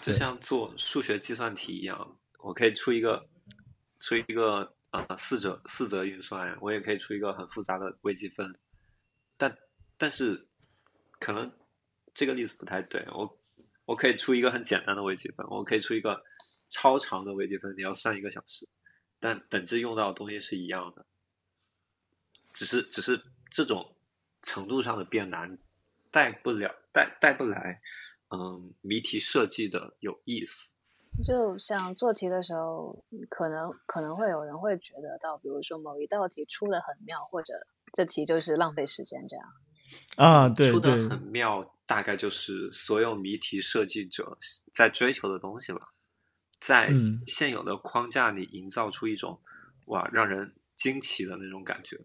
[0.00, 3.28] 就像做数学计算题一样，我可以出一个
[3.98, 8.56] 出一个呃四则四则运算，我也可以出一个很复杂的微积分，
[9.36, 9.58] 但
[9.98, 10.46] 但是
[11.18, 11.52] 可能
[12.14, 13.38] 这个例子不太对，我
[13.84, 16.22] 我可以出一个很简单的微积分，我可以出一个
[16.68, 18.66] 超长的微积分，你要算一个小时，
[19.18, 21.04] 但本质用到的东西是一样的，
[22.54, 23.96] 只是只是这种
[24.40, 25.58] 程度上的变难
[26.12, 27.82] 带不了带带不来。
[28.30, 30.70] 嗯，谜题设计的有意思。
[31.24, 37.54] 就像做题的时候，可能可能会有人会觉得到，比如说某一道题出的很妙，或者
[37.92, 39.46] 这题就是浪费时间这样。
[40.16, 44.38] 啊，对出的，很妙，大概就是所有谜题设计者
[44.72, 45.92] 在追求的东西吧。
[46.60, 49.40] 在嗯现有的框架里营造出一种
[49.86, 51.98] 哇让人惊奇的那种感觉，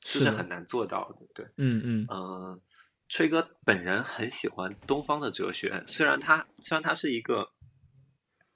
[0.00, 1.26] 这是很难做到的。
[1.34, 2.60] 对，嗯嗯嗯，
[3.08, 7.52] 崔哥本人很喜欢东方的哲学，虽然他虽然他是一个，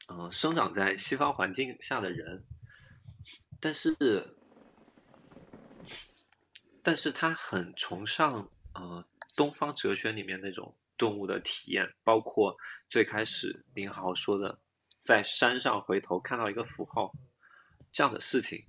[0.09, 2.45] 呃，生长在西方环境下的人，
[3.61, 3.97] 但是，
[6.83, 12.57] 但是他很崇尚呃东方哲学里面那种顿悟的体验，包括
[12.89, 14.61] 最开始林豪说的，
[14.99, 17.13] 在山上回头看到一个符号
[17.93, 18.65] 这样的事情，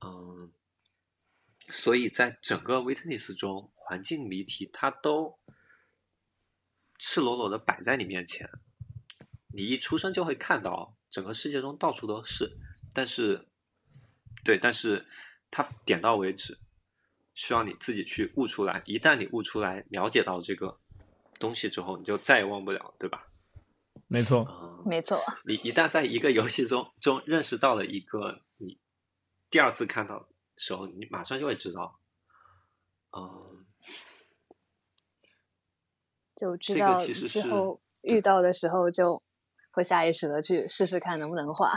[0.00, 0.52] 嗯。
[1.70, 5.38] 所以在整个 Witness 中，环境谜题它都
[6.98, 8.46] 赤裸裸的摆在你面前，
[9.54, 12.58] 你一出生就会看到，整个世界中到处都是。
[12.92, 13.48] 但是，
[14.44, 15.06] 对，但是
[15.50, 16.58] 它点到为止，
[17.32, 18.82] 需要你自己去悟出来。
[18.84, 20.78] 一旦你悟出来，了解到这个
[21.38, 23.26] 东西之后，你就再也忘不了，对吧？
[24.06, 28.78] 没错，嗯，没错，你一旦在一个游戏中中认识到了一个你
[29.48, 32.00] 第二次看到的时候，你马上就会知道，
[33.16, 33.67] 嗯，这个
[36.38, 39.20] 就知道其实是之后遇到的时候就
[39.72, 41.74] 会下意识的去试试看能不能画。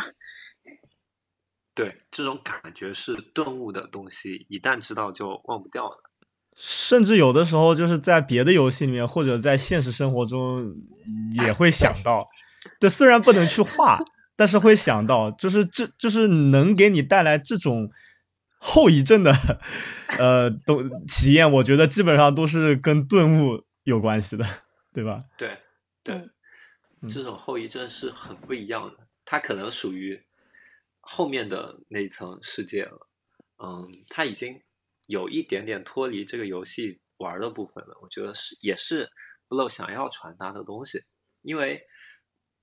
[1.73, 6.03] 对，这种感觉是顿悟的东西，一旦知道就忘不掉了。
[6.55, 10.75] 甚至有的时候就是在别的游戏里面，或者在现实生活中
[11.43, 12.27] 也会想到。
[12.79, 13.97] 对，虽然不能去画，
[14.35, 17.89] 但是会想到，就是这就是能给你带来这种
[18.59, 19.33] 后遗症的
[20.19, 24.45] 呃都体验，我觉得基本上都是跟顿悟有关系的，
[24.93, 25.21] 对吧？
[25.37, 25.61] 对，
[26.01, 26.15] 对，
[27.01, 30.25] 嗯这种后遗症是很不一样的，它可能属于
[31.01, 33.09] 后面的那一层世界了。
[33.57, 34.63] 嗯，它已经
[35.07, 37.99] 有一点点脱离这个游戏玩的部分了。
[38.01, 39.11] 我觉得是也是
[39.49, 41.03] Blow 想要传达的东西，
[41.41, 41.85] 因为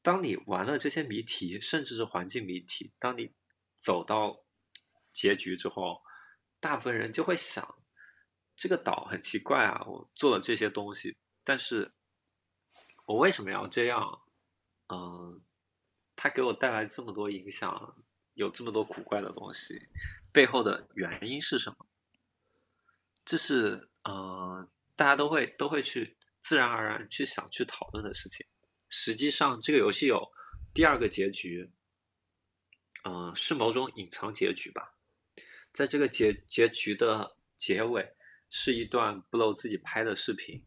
[0.00, 3.34] 当你玩了这些谜题，甚至是环境谜题，当你
[3.76, 4.44] 走到
[5.12, 6.00] 结局之后，
[6.58, 7.77] 大部分人就会想，
[8.58, 11.92] 这个岛很奇怪啊，我做了这些东西，但是
[13.06, 14.20] 我为什么要这样？
[14.88, 15.40] 嗯，
[16.16, 18.04] 它给我带来这么多影响，
[18.34, 19.88] 有这么多古怪的东西，
[20.32, 21.86] 背后的原因是什么？
[23.24, 28.44] 这是呃，大家都会都会去自然而然去想去讨论的事情。
[28.88, 30.32] 实际上，这个游戏有
[30.74, 31.70] 第二个结局，
[33.04, 34.96] 嗯、是某种隐藏结局吧。
[35.72, 38.16] 在这个结结局的结尾，
[38.50, 40.64] 是一段 Blow 自己拍的视频。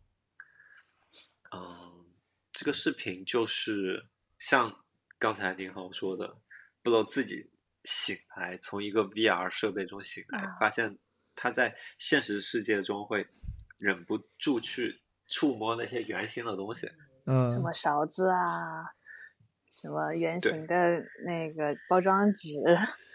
[1.53, 2.05] 嗯，
[2.51, 4.07] 这个视频就是
[4.37, 4.85] 像
[5.19, 6.37] 刚才宁浩说的
[6.83, 7.51] ，Blow 自己
[7.83, 10.97] 醒来，从一个 VR 设备中醒来，啊发现
[11.35, 13.27] 他在现实世界中会
[13.77, 16.89] 忍不住去触摸那些圆形的东西。
[17.25, 18.85] 嗯，什么勺子啊，
[19.69, 22.49] 什么圆形的那个包装纸，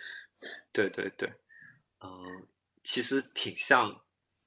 [0.73, 1.29] 对对对，
[2.01, 2.47] 嗯，
[2.85, 4.05] 其实挺像，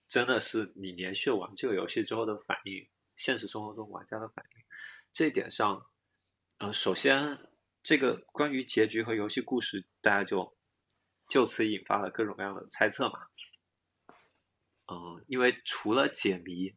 [0.09, 4.65] 真的是你连续玩这个游戏之后的反应，现实生活中玩家的反应。
[5.11, 5.85] 这一点上，
[6.57, 7.37] 呃，首先
[7.83, 10.57] 这个关于结局和游戏故事，大家就
[11.29, 13.19] 就此引发了各种各样的猜测嘛。
[14.91, 16.75] 嗯，因为除了解谜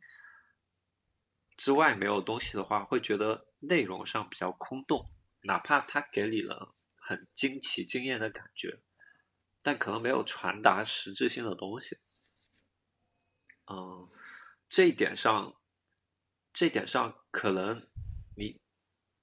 [1.56, 5.02] 之外没有东西的话，会觉得内容上比较空洞，
[5.44, 8.80] 哪怕它给你了很惊奇、惊艳的感觉，
[9.62, 11.96] 但可能没有传达实质性的东西。
[13.72, 14.08] 嗯，
[14.68, 15.54] 这一点上，
[16.52, 17.80] 这一点上可能
[18.36, 18.60] 你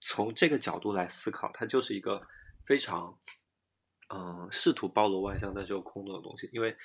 [0.01, 2.27] 从这个角度来思考，它就是一个
[2.65, 3.19] 非常
[4.09, 6.75] 嗯试图包罗万象但是又空洞的东西，因为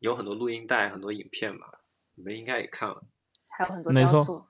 [0.00, 1.66] 有很多录音带、很多影片嘛，
[2.14, 3.02] 你们应该也看了。
[3.56, 4.46] 还有很多没错雕塑。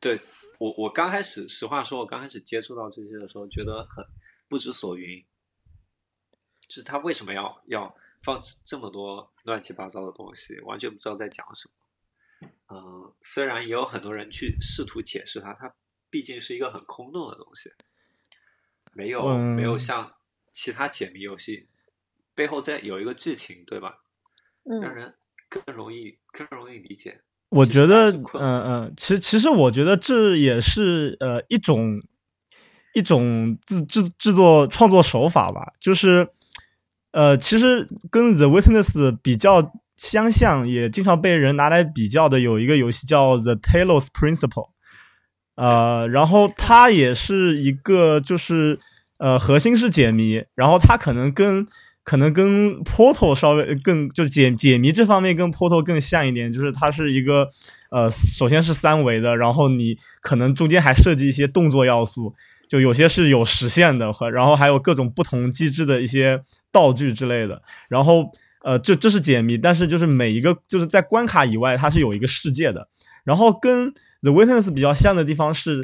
[0.00, 0.20] 对
[0.58, 4.04] 我，我刚开始，实话说，我刚开始接触到这些的时候，觉得很
[4.48, 5.24] 不知所云，
[6.66, 11.74] 就是他为什么要要放这么多乱七八糟的东西，完全不知道在讲什么。
[12.72, 15.74] 嗯，虽然也有很多人去试图解释它，它
[16.08, 17.70] 毕竟是一个很空洞的东西，
[18.92, 20.14] 没有、没有嗯像
[20.48, 21.68] 其他解谜游戏
[22.34, 23.98] 背后再有一个剧情，对吧？
[24.62, 25.14] 让嗯，人
[25.48, 27.22] 更容易更容易理解。
[27.48, 32.00] 我觉得，嗯嗯，其实其实我觉得这也是呃一种
[32.94, 36.28] 一种制制制作创作手法吧，就是
[37.12, 44.70] 呃，其实跟 The Witness 比较相像，也经常被人拿来比较的有一个游戏叫 The Talos Principle，
[45.56, 48.78] 呃，然后它也是一个就是
[49.18, 51.66] 呃核心是解谜，然后它可能跟
[52.02, 57.50] 可能跟 Portal 稍微更就解解谜这方面跟 Portal 更像一点，就是它是一个
[57.90, 62.34] 呃首先是三维的，然后你可能中间还设计一些动作要素，
[62.70, 66.40] 就有些是有实现的，和然后还有各种不同机制的一些
[66.70, 67.60] 道具之类的。
[67.88, 68.30] 然后
[68.62, 72.88] 呃，这这是解谜，但是就是每一个就是在关卡以外，它是有一个世界的。
[73.24, 73.92] 然后跟
[74.22, 75.82] The Witness 比较像的地方是，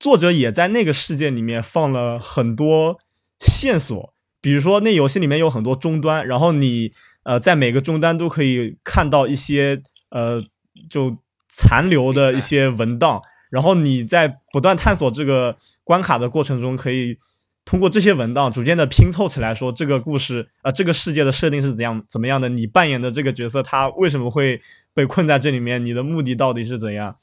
[0.00, 2.98] 作者也在那个世界里面放了很多
[3.38, 6.90] 线索，比如说那游戏里面有很多终端，然后你
[7.22, 10.42] 呃在每个终端都可以看到一些呃
[10.90, 11.16] 就
[11.48, 13.20] 残留的一些文档，
[13.50, 17.18] 然后你在不断探索这个关卡的过程中，可以
[17.64, 24.60] 通过这些文档逐渐的拼凑起来，说这个故事啊、呃、这个世界的设定是怎样怎么样的，你扮演的这个角色他为什么会
[24.94, 27.16] 被困在这里面，你的目的到底是怎样？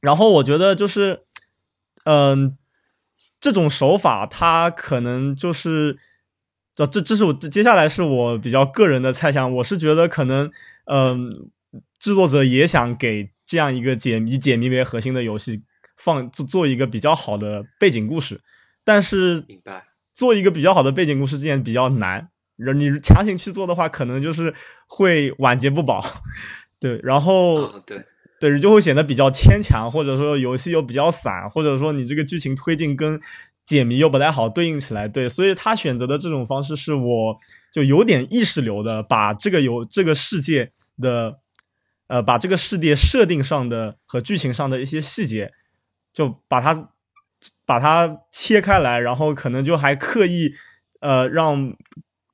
[0.00, 1.24] 然后我觉得就是，
[2.04, 2.56] 嗯、
[3.38, 5.98] 这种手法它可能就是，
[6.74, 10.50] 这这这是我接下来是我比较个人的猜想，我是觉得可能，
[10.86, 11.50] 嗯、
[11.98, 15.60] 制作者也想给这样一个解以解谜为核心的游戏
[15.96, 18.40] 放做做一个比较好的背景故事，
[18.84, 19.82] 但是明白。
[20.12, 22.28] 做一个比较好的背景故事这件比较难，
[22.76, 24.54] 你强行去做的话，可能就是
[24.86, 26.04] 会晚节不保。
[26.78, 28.04] 对，然后嗯，对，
[28.38, 33.18] 对，就会显得比较牵强，或者说游戏又比较散，或者说你这个剧情推进跟
[33.64, 35.08] 解谜又不太好对应起来。
[35.08, 37.36] 对，所以他选择的这种方式是我
[37.72, 40.70] 就有点意识流的，把这个游这个世界
[41.00, 41.39] 的
[42.10, 45.52] 呃，把这个世界设定上的和剧情上的一些细节，
[46.12, 46.90] 就把它
[47.64, 50.50] 把它切开来，然后可能就还刻意
[51.00, 51.72] 呃让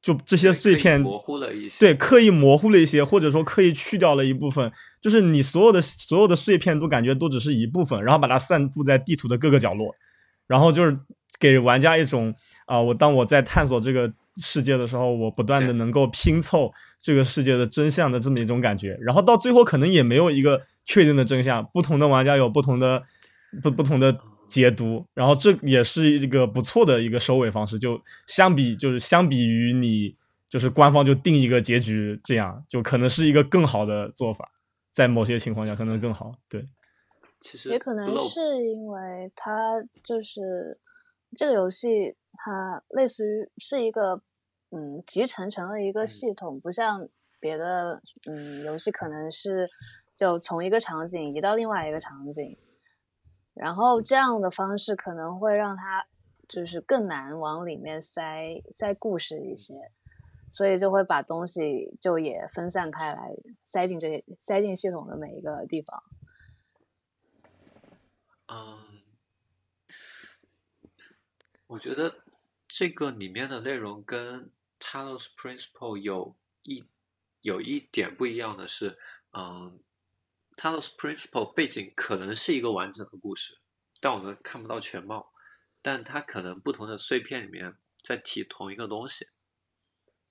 [0.01, 1.79] 就这些碎片模糊了一些。
[1.79, 4.73] 对，刻意模糊了一些，或者说刻意去掉了一部分，
[5.03, 9.95] 就是你所有的所有的碎片都感觉都只是一部分，然后把它散布在地图的各个角落，
[10.47, 10.99] 然后就是
[11.39, 16.71] 给玩家一种啊、我当我在探索这个世界的时候，我不断的能够拼凑
[17.01, 23.03] 这个世界的真相的这么一种感觉，然后到最后可能也没有一个确定的真相，不同的玩家有不同的
[23.63, 27.79] 不不同的解读，然后这也是一个不错的一个收尾方式。
[27.79, 30.15] 就相比就是相比于你
[30.49, 34.49] 就是官方就定一个结局，这样就可能是一个更好的做法，
[34.93, 36.33] 在某些情况下可能更好。
[36.49, 36.65] 对，
[37.41, 39.51] 其实也可能是因为他
[40.05, 40.79] 就是
[41.35, 44.21] 这个游戏，它类似于是一个
[44.71, 47.09] 嗯集成成了一个嗯系统，不像
[47.41, 49.69] 别的嗯游戏可能是
[50.15, 52.57] 就从一个场景移到另外一个场景，
[53.55, 56.07] 然后这样的方式可能会让它
[56.49, 59.75] 就是更难往里面塞塞故事一些。
[60.49, 66.01] 所以就会把东西就也分散开来，塞进这些塞进系统的每一个地方。
[68.47, 68.79] 嗯，
[71.69, 72.25] 我觉得
[72.69, 76.85] 这个里面的内容跟 Talos Principle 有一
[77.41, 78.99] 有一点不一样的是，
[79.33, 79.81] 嗯
[80.57, 83.59] ，Talos Principle 背景可能是一个完整的故事，
[84.01, 85.33] 但我们看不到全貌，
[85.83, 89.27] 但它可能不同的碎片里面在提同一个东西，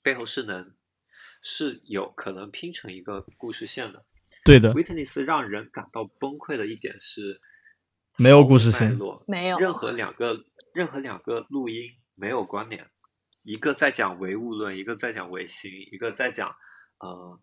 [0.01, 0.75] 背后是能
[1.41, 4.05] 是有可能拼成一个故事线的。
[4.43, 7.41] 对的，Witness 让人感到崩溃的一点是，
[8.17, 10.45] 没有故事线络，没有任何两个
[10.75, 12.85] 任何两个录音没有关联，
[13.43, 16.53] 一个在讲唯物论，一个在讲唯心，一个在讲
[16.99, 17.39] 呃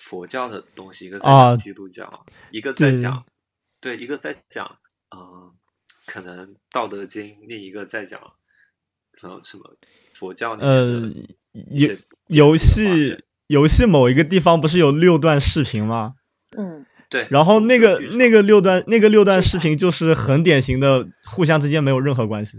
[0.00, 3.24] 佛教的东西，一个在啊讲基督教，一个在讲
[3.78, 4.64] 对，一个在讲
[5.10, 5.54] 呃
[6.06, 8.18] 可能《道德经》，另一个在讲
[9.20, 9.76] 什么什么
[10.14, 11.12] 佛教里面呃
[11.70, 11.96] 游
[12.28, 16.14] 游戏游戏某一个地方不是有六段视频吗？
[16.56, 16.86] 嗯，
[17.16, 22.58] 对，然后那个那个六段那个六段视频就是很典型的，互相之间没有任何关系。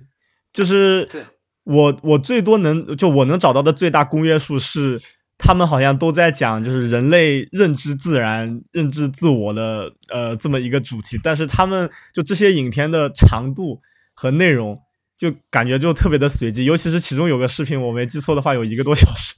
[0.52, 1.22] 就是对。
[1.64, 4.98] 我我最多能就我能找到的最大公约数是，
[5.38, 13.82] 他们好像都在讲就是人类认知自然、认知自我的呃这么一个主题，但是他们就这些影片的长度
[14.14, 14.80] 和内容
[15.18, 19.36] 就感觉就特别的随机，尤其是其中有个视频，我没记错的话有一个多小时。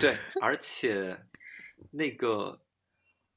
[0.00, 1.18] 对，而且
[1.90, 2.60] 那个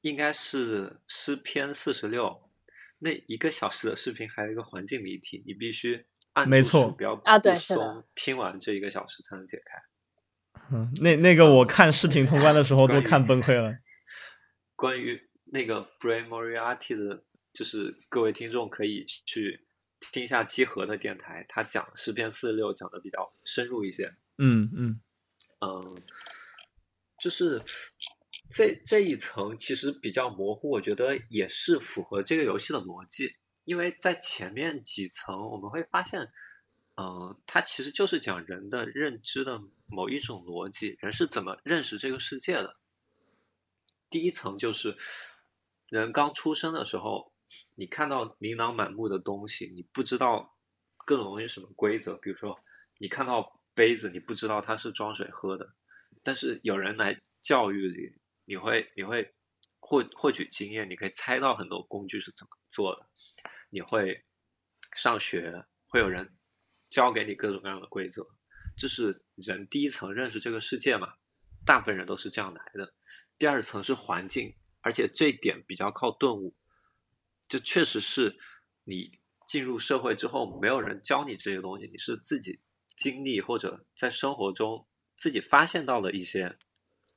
[0.02, 2.50] 应该是诗篇四十六，
[2.98, 10.70] 那一个小时的视频还有一个环境谜题，你必须按住没错鼠标啊不对松听完这一个小时才能解开。
[10.72, 13.74] 嗯，那那个我看视频通关的时候都看崩溃了。
[14.76, 19.66] 关于那个 Brain Moriarty 的，就是各位听众可以去
[20.00, 24.14] 听一下基和的电台，他讲诗篇四十六讲的比较深入一些。
[24.38, 25.00] 嗯嗯。
[25.60, 26.02] 嗯，
[27.20, 27.60] 就是
[28.50, 33.32] 这这一层其实比较模糊，我觉得也是符合这个游戏的逻辑，
[33.64, 36.20] 因为在前面几层我们会发现，
[36.96, 42.76] 嗯、它其实就是讲人的认知的某一种逻辑，人是怎么认识这个世界的。
[44.10, 44.96] 第一层就是
[45.88, 47.32] 人刚出生的时候，
[47.76, 50.56] 你看到琳琅满目的东西，你不知道
[51.06, 52.58] 各种东西什么规则，比如说
[52.98, 55.72] 你看到杯子，你不知道它是装水喝的，
[56.24, 58.19] 但是有人来教育你，
[58.50, 59.32] 你会你会
[59.78, 63.08] 获获取经验，你可以猜到很多工具是怎么做的，
[63.70, 64.24] 你会
[64.96, 66.36] 上学，会有人
[66.90, 68.26] 教给你各种各样的规则，
[68.76, 71.14] 这是人第一层认识这个世界嘛，
[71.64, 72.92] 大部分人都是这样来的。
[73.38, 76.56] 第二层是环境，而且这点比较靠顿悟，
[77.46, 78.36] 这确实是
[78.82, 82.60] 你进入社会之后，没有人教你这些东西，你是自己
[82.96, 86.58] 经历或者在生活中自己发现到的一些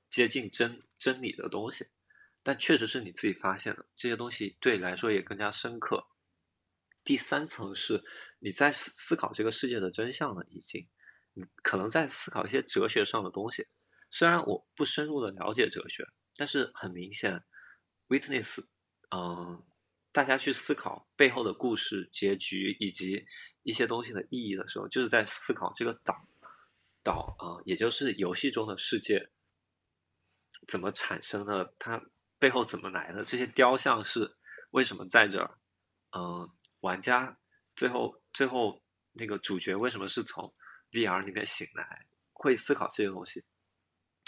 [0.07, 1.85] 接近真真理的东西，
[2.41, 6.07] 但确实是你自己发现的，这些东西对你来说也更加深刻。
[7.03, 8.01] 第三层是
[8.39, 10.87] 你在思思考这个世界的真相了，已经，
[11.33, 13.67] 你可能在思考一些哲学上的东西。
[14.09, 17.43] 虽然我不深入的了解哲学，但是很明显
[18.07, 18.63] ，Witness，
[19.13, 19.61] 嗯，
[20.13, 23.25] 大家去思考背后的故事、结局以及
[23.63, 26.15] 一些东西的意义的时候，就是在思考这个岛，
[27.03, 29.29] 岛啊，也就是游戏中的世界
[30.67, 32.03] 怎么产生的，它
[32.39, 34.37] 背后怎么来的，这些雕像是
[34.71, 35.59] 为什么在这儿？
[36.11, 36.49] 嗯，
[36.81, 37.37] 玩家
[37.75, 38.83] 最后最后
[39.13, 40.53] 那个主角为什么是从
[40.91, 42.07] VR 里面醒来？
[42.31, 43.45] 会思考这些东西。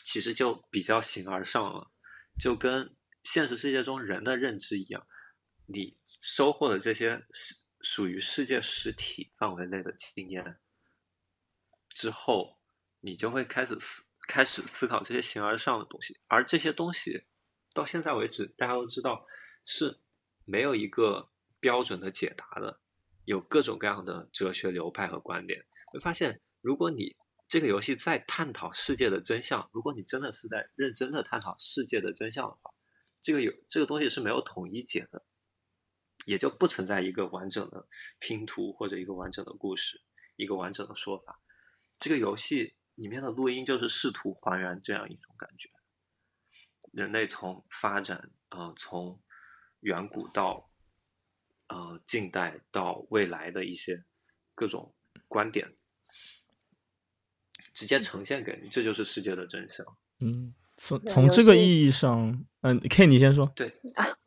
[0.04, 1.92] 其实就比较形而上了，
[2.40, 5.08] 就跟现实世界中人的认知一样，
[5.66, 10.60] 你收获的这些是属于世界实体范围内的经验
[11.90, 12.60] 之后，
[13.00, 17.24] 你就会开始思开始思考这些形而上的东西，而这些东西
[17.74, 19.26] 到现在为止，大家都知道
[19.66, 20.00] 是
[20.46, 22.80] 没有一个标准的解答的，
[23.26, 27.16] 有各种各样的哲学流派和观点，会发现如果你。
[27.48, 29.70] 这个游戏在探讨世界的真相。
[29.72, 32.74] 如果你真的是在认真的探讨世界的真相的话，
[33.22, 35.24] 这个有这个东西是没有统一解的，
[36.26, 40.02] 也就不存在一个完整的拼图或者一个完整的故事，
[40.38, 41.40] 一个完整的说法。
[42.00, 45.70] 这个游戏里面的录音就是试图还原这样一种感觉：
[46.94, 49.22] 人类从发展，呃，从
[49.82, 50.70] 远古到
[51.70, 54.04] 呃近代到未来的一些
[54.54, 54.94] 各种
[55.28, 55.76] 观点。
[57.74, 59.86] 直接呈现给你，这就是世界的真相。
[60.22, 63.52] 嗯，从从这个意义上，嗯，K，你先说。
[63.54, 63.82] 对，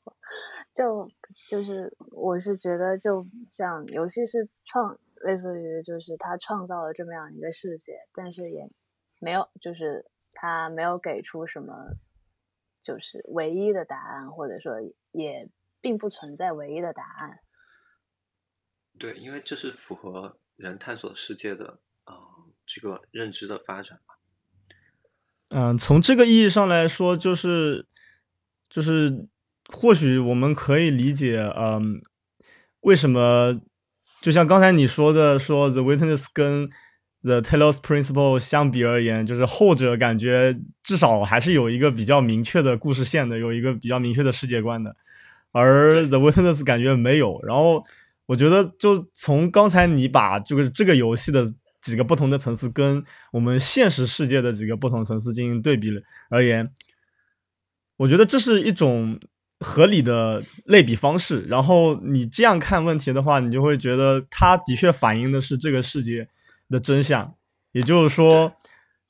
[0.70, 1.10] 就
[1.48, 8.70] 就是我是觉得，就像游戏是创，类似于就是他创造了这么样一个世界，但是也
[9.20, 11.74] 没有，就是他没有给出什么，
[12.82, 14.74] 就是唯一的答案，或者说
[15.12, 15.48] 也
[15.80, 17.40] 并不存在唯一的答案。
[18.98, 21.80] 对，因为这是符合人探索世界的。
[22.70, 24.14] 这个认知的发展嘛
[25.58, 27.86] 嗯，从这个意义上来说，就是
[28.68, 29.26] 就是
[29.72, 31.98] 或许我们可以理解，嗯，
[32.80, 33.58] 为什么
[34.20, 36.68] 就像刚才你说的，说 The Witness 跟
[37.22, 44.96] The Talos Principle 相比而言，就是后者感觉至少还是有一个比较明确的故事线的，有一个比较明确的世界观的，
[45.52, 47.40] 而 The Witness 感觉没有。
[47.46, 47.84] 然后
[48.26, 51.54] 我觉得，就从刚才你把这个这个游戏的。
[51.80, 53.02] 几个不同的层次跟
[53.32, 55.88] 我们现实世界的几个不同层次进行对比
[56.28, 56.68] 而言，
[57.98, 59.18] 我觉得这是一种
[59.60, 61.42] 合理的类比方式。
[61.42, 66.28] 然后你这样看问题的话，你就会觉得它的确反映的是这个世界
[66.68, 67.34] 的真相。
[67.72, 68.52] 也就是说，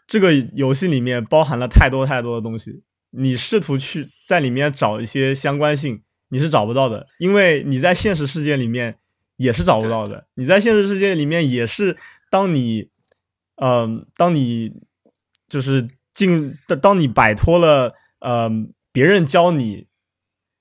[0.07, 8.99] 这个游戏里面包含了太多太多的东西，你试图去在里面找一些相关性，你是找不到的，因为你在现实世界里面
[9.37, 10.27] 也是找不到的。
[10.35, 11.97] 你在现实世界里面也是。
[12.31, 12.91] 当你，
[13.57, 14.71] 嗯，当你
[15.49, 19.87] 就是进，当你摆脱了，嗯，别人教你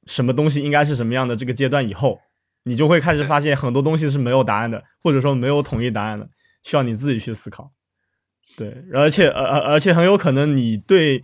[0.08, 2.20] 什么东西应该是什么样的这个阶段以后，
[2.64, 6.28] 你就会开始发现很多东西是没有答案的，或者说没有统一答案的，
[6.64, 7.72] 需要你自己去思考。
[8.56, 11.22] 对，而且，而而而且很有可能你对，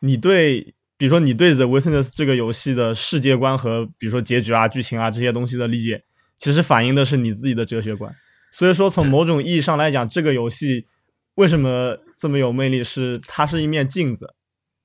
[0.00, 6.04] 你对，比如说你对《The Witness》这个游戏的世界观和比如说结局啊、剧情啊这些东西的理解，
[6.38, 8.14] 其实反映的是你自己的哲学观。
[8.52, 10.84] 所以说，从某种意义上来讲，这个游戏
[11.36, 12.84] 为什么这么有魅力？
[12.84, 14.34] 是它是一面镜子，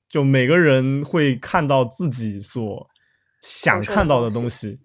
[0.08, 2.88] 就每个人会看到自己所
[3.48, 4.78] 想看到的东西。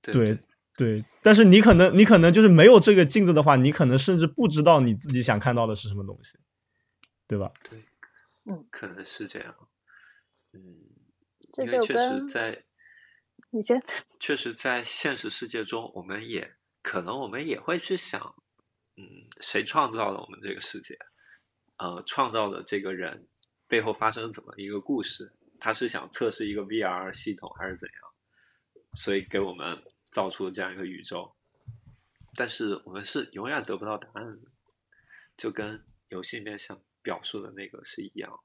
[0.00, 0.38] 对
[0.76, 6.38] 对，但是你可能你可能就是没有这个镜子的话，你可能甚至不知道你自己想看到的是什么东西，
[7.28, 7.52] 对吧？
[7.68, 7.84] 对，
[8.46, 9.54] 嗯，可能是这样。
[10.52, 10.60] 嗯，
[11.52, 12.64] 这就确实在
[13.50, 13.80] 你先，
[14.18, 16.56] 确实在现实世界中，我们也。
[16.82, 18.34] 可能我们也会去想，
[18.96, 19.04] 嗯，
[19.40, 20.98] 谁创造了我们这个世界？
[21.78, 23.28] 呃，创造的这个人
[23.68, 25.32] 背后发生怎么一个故事？
[25.64, 27.96] 他是想测试一个 VR 系统还是怎样？
[28.94, 31.36] 所以给我们造出了这样一个宇宙。
[32.34, 34.50] 但是我们是永远得不到答案的，
[35.36, 38.40] 就跟游戏里面想表述的那个是一样。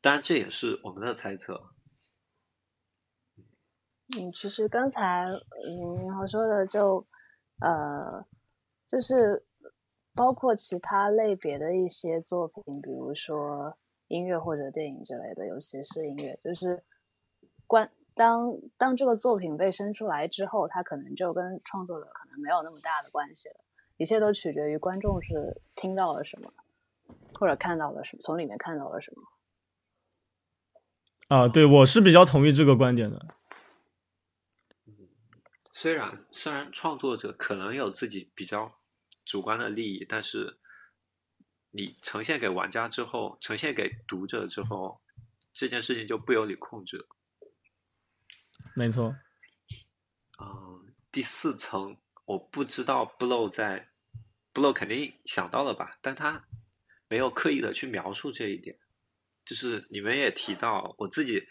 [0.00, 1.70] 当然，这也是我们的猜测。
[4.18, 7.06] 嗯，其实刚才嗯然后说的就
[7.60, 8.26] 呃，
[8.88, 9.46] 就是
[10.12, 13.78] 包括其他类别的一些作品，比如说
[14.08, 16.82] 音乐或者电影之类的，尤其是音乐，就是
[17.66, 23.56] 关当当这个作品被生出来之后，它可能就跟创作者可能没有那么大的关系了，
[23.96, 26.52] 一切都取决于观众是听到了什么，
[27.34, 29.22] 或者看到了什么，从里面看到了什么。
[31.28, 33.34] 啊，对，我是比较同意这个观点的。
[35.72, 38.70] 虽然虽然创作者可能有自己比较
[39.24, 40.56] 主观的利益，但是
[41.76, 45.02] 你呈现给玩家之后，呈现给读者之后，
[45.52, 47.06] 这件事情就不由你控制了。
[48.74, 49.16] 没错。
[50.38, 53.90] 嗯，第四层我不知道 Blow 在
[54.52, 56.46] Blow 肯定想到了吧，但他
[57.08, 58.78] 没有刻意的去描述这一点。
[59.44, 61.46] 就是你们也提到，我自己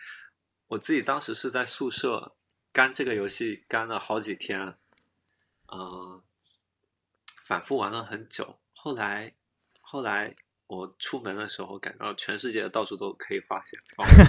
[0.67, 2.35] 我自己当时是在宿舍。
[2.71, 4.77] 干这个游戏干了好几天，
[5.71, 6.21] 嗯，
[7.45, 8.59] 反复玩了很久。
[8.73, 9.33] 后来，
[9.87, 10.35] 后来
[10.67, 13.79] 我出门的时候，感到全世界到处都可以发现，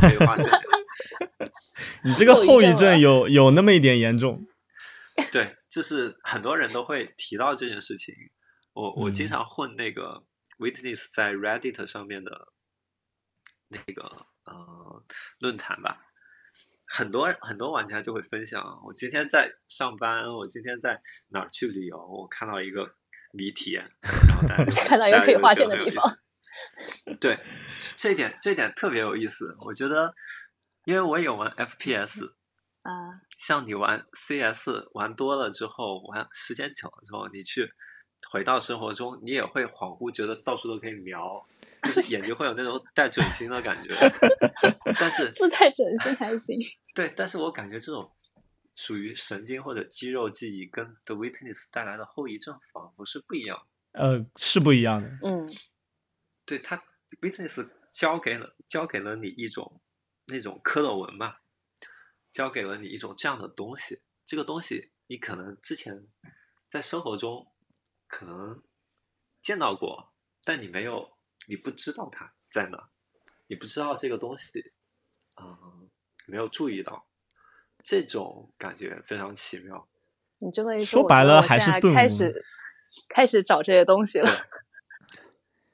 [0.01, 0.47] 可以发现。
[2.05, 4.47] 你这个后遗症有有那么一点严重。
[5.33, 8.15] 对，就是很多人都会提到这件事情。
[8.75, 10.23] 我我经常混那个
[10.59, 12.53] Witness 在 Reddit 上面的
[13.69, 14.03] 那个
[14.45, 15.03] 呃
[15.39, 16.03] 论坛吧。
[16.89, 22.95] 很多很多玩家就会分享，我今天在上班，我今天在哪儿去旅游，我看到一个
[23.33, 23.73] 谜题，
[24.03, 24.47] 然后
[24.87, 26.05] 看到一个可以划线的地方。
[27.21, 27.39] 对，
[27.97, 29.57] 这一点这一点特别有意思。
[29.61, 30.15] 我觉得，
[30.85, 32.33] 因为我也玩 FPS，
[32.83, 37.71] 啊，像你玩 CS 玩多了之后，玩时间久了之后，你去
[38.31, 41.47] 回到生活中，你也会恍惚觉得到处都可以瞄。
[41.83, 43.95] 就是眼睛会有那种带准心的感觉，
[44.99, 46.59] 但是自带准心还行。
[46.93, 48.11] 对，但是我感觉这种
[48.77, 53.67] 属于神经或者肌肉记忆，跟 The Witness 带来的后遗症仿佛是不一样。
[53.91, 55.09] 呃，是不一样的。
[55.23, 55.51] 嗯，
[56.45, 56.81] 对，它
[57.21, 59.81] Witness 教给了教给了你一种
[60.27, 61.43] 那种蝌蚪文吧，
[62.31, 64.03] 教给了你一种这样的东西。
[64.25, 66.07] 这个东西你可能之前
[66.69, 67.53] 在生活中
[68.07, 68.63] 可能
[69.43, 70.13] 见到过，
[70.45, 71.17] 但你没有。
[71.49, 72.91] 你不知道它在哪，
[73.47, 74.73] 你不知道这个东西，
[75.41, 75.89] 嗯，
[76.27, 77.07] 没有注意到，
[77.87, 79.87] 这种感觉非常奇妙。
[80.39, 82.45] 你这么一说白了还是开始
[83.09, 84.29] 开始找这些东西了。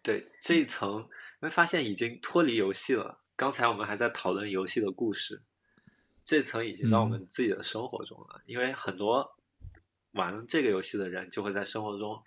[0.02, 1.08] 对这一层，
[1.40, 3.22] 会发现已经脱离游戏了。
[3.34, 5.40] 刚才我们还在讨论游戏的故事，
[6.22, 8.42] 这层已经到我们自己的生活中了。
[8.44, 9.30] 因为很多
[10.10, 12.22] 玩这个游戏的人，就会在生活中，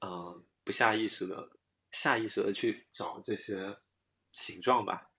[0.00, 1.48] 嗯，不下意识的。
[1.90, 3.78] 下意识的去找这些
[4.32, 5.10] 形状吧，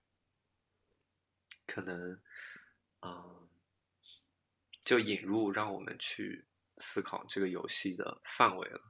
[1.66, 2.20] 可能，
[3.04, 3.48] 嗯，
[4.80, 6.46] 就引入让我们去
[6.78, 8.80] 思考这个游戏的范围了。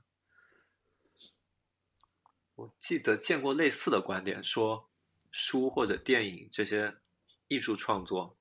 [2.55, 4.89] 我记得见过类似的观点，说
[5.31, 6.97] 书或者电影这些
[7.49, 8.39] 艺术创作，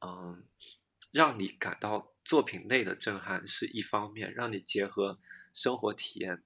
[0.00, 0.44] 嗯，
[1.12, 5.18] 让你感到作品内的震撼是一方面，让你结合
[5.54, 6.42] 生活体验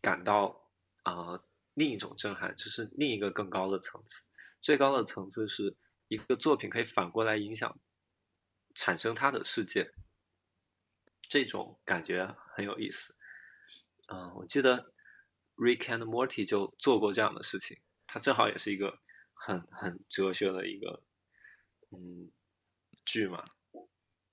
[0.00, 0.68] 感到，
[1.04, 1.44] 啊。
[1.74, 4.24] 另一种震撼就是另一个更高的层次，
[4.60, 5.76] 最高的层次是
[6.08, 7.78] 一个作品可以反过来影响
[8.80, 9.92] 产生他的世界，
[11.28, 13.14] 这种感觉很有意思。
[14.10, 14.94] 嗯，我记得
[15.56, 17.76] Rick and Morty 就做过这样的事情，
[18.06, 18.98] 它正好也是一个
[19.34, 21.02] 很很哲学的一个
[21.90, 22.32] 嗯
[23.04, 23.44] 剧嘛。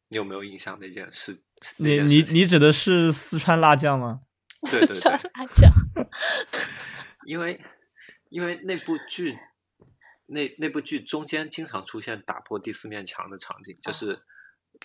[0.08, 1.43] 你有没有印象那件事？
[1.80, 4.22] 你你你指的是四川辣酱吗？
[4.72, 5.70] 对 对对，辣酱。
[7.28, 7.62] 因为，
[8.30, 9.36] 因为那部剧，
[10.28, 14.24] 那那部剧中间经常出现打破第四面墙的场景，就是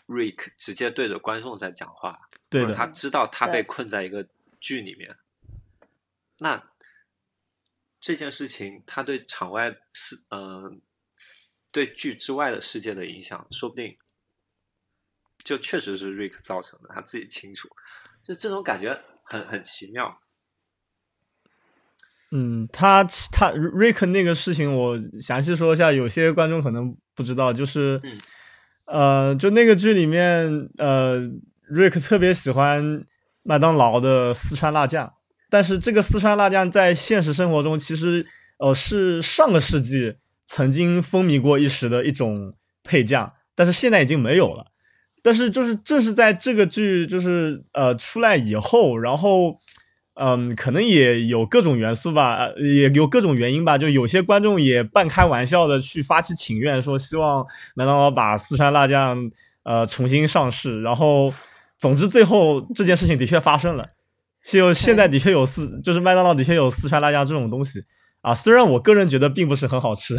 [0.07, 4.27] Rick 直接对着观众在讲话，对的，他知道他被困在一个
[4.61, 5.17] 剧里面，
[6.39, 6.71] 那
[8.01, 10.81] 这件事情他对场外世，嗯，
[11.71, 13.97] 对剧之外的世界的影响，说不定
[15.45, 17.69] 就确实是 Rick 造成的，他自己清楚，
[18.23, 20.21] 就这种感觉很很奇妙。
[22.35, 28.01] 嗯，他他 Rick 那个事情，我详细说一下，有些观众可能不知道，就是，
[28.93, 31.19] 呃，就那个剧里面，呃
[31.67, 33.03] 瑞克特别喜欢
[33.43, 35.11] 麦当劳的四川辣酱，
[35.49, 38.27] 但是这个四川辣酱在现实生活中其实，
[38.59, 42.53] 呃，是上个世纪曾经风靡过一时的一种
[42.85, 44.67] 配酱，但是现在已经没有了。
[45.23, 49.59] 但是就是正是在这个剧就是呃出来以后，然后
[50.15, 57.45] 嗯，可能也有各种元素吧，也有各种原因吧，就有些观众也半开玩笑的去发起请愿，说希望
[57.75, 59.31] 麦当劳把四川辣酱
[59.63, 61.33] 呃重新上市，然后
[61.79, 63.89] 总之最后这件事情的确发生了，
[64.45, 67.85] 就现在的确有四，就是麦当劳的确有四川辣酱这种东西
[68.21, 70.17] 啊，虽然我个人觉得并不是很好吃，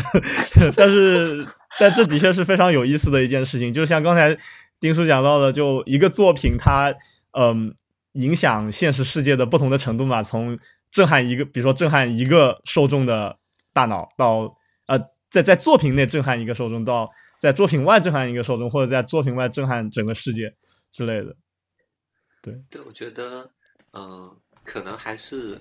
[0.75, 1.45] 但是
[1.79, 4.37] 但这的确是非常有意思的一件事情，就像刚才。
[4.79, 6.93] 丁叔讲到的，就一个作品，它
[7.39, 7.73] 嗯
[8.13, 10.57] 影响现实世界的不同的程度嘛，从
[10.89, 13.37] 震撼一个，比如说震撼一个受众的
[13.71, 14.55] 大脑，到
[14.87, 14.99] 呃
[15.29, 17.09] 在在作品内震撼一个受众，到
[17.39, 20.53] 在作品外震撼一个受众，或者在作品外震撼整个世界
[20.91, 21.35] 之类的。
[22.41, 23.51] 对对，我觉得
[23.93, 25.59] 嗯，可能还是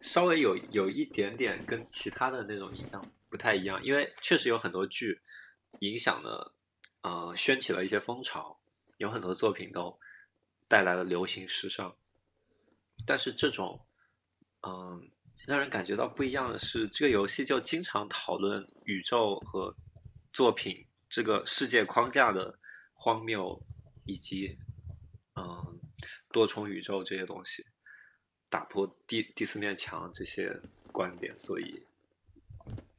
[0.00, 5.20] 稍微有有一点点跟其他的那种影响不太一样，因为确实有很多剧
[5.80, 6.54] 影响了。
[7.00, 8.58] 呃，掀起了一些风潮，
[8.96, 9.96] 有很多作品都
[10.68, 11.96] 带来了流行时尚。
[13.06, 13.80] 但是这种，
[14.66, 15.10] 嗯，
[15.46, 19.74] 让人感觉到不一样的是，这个游戏就经常讨论宇宙和
[20.32, 22.58] 作品这个世界框架的
[22.92, 23.60] 荒谬，
[24.04, 24.58] 以及
[25.36, 25.80] 嗯
[26.30, 27.64] 多重宇宙这些东西，
[28.50, 30.60] 打破第第四面墙这些
[30.92, 31.82] 观点，所以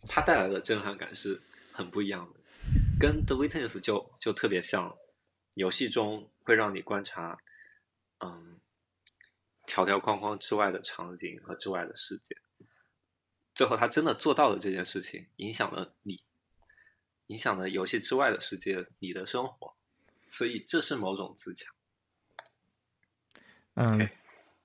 [0.08, 1.40] 它带来的震撼感是
[1.72, 2.40] 很不一样的。
[3.00, 4.98] 跟 The Witness 就就特别像，
[5.56, 7.38] 游戏中会让你观察，
[8.20, 8.60] 嗯，
[9.66, 12.36] 条条框框之外的场景和之外的世界。
[13.54, 16.22] 最后他真的做到了这件事情，影响了你，
[17.28, 19.76] 影响了游戏之外的世界，你的生活。
[20.22, 21.74] 所以这是某种自强。
[23.74, 24.10] 嗯，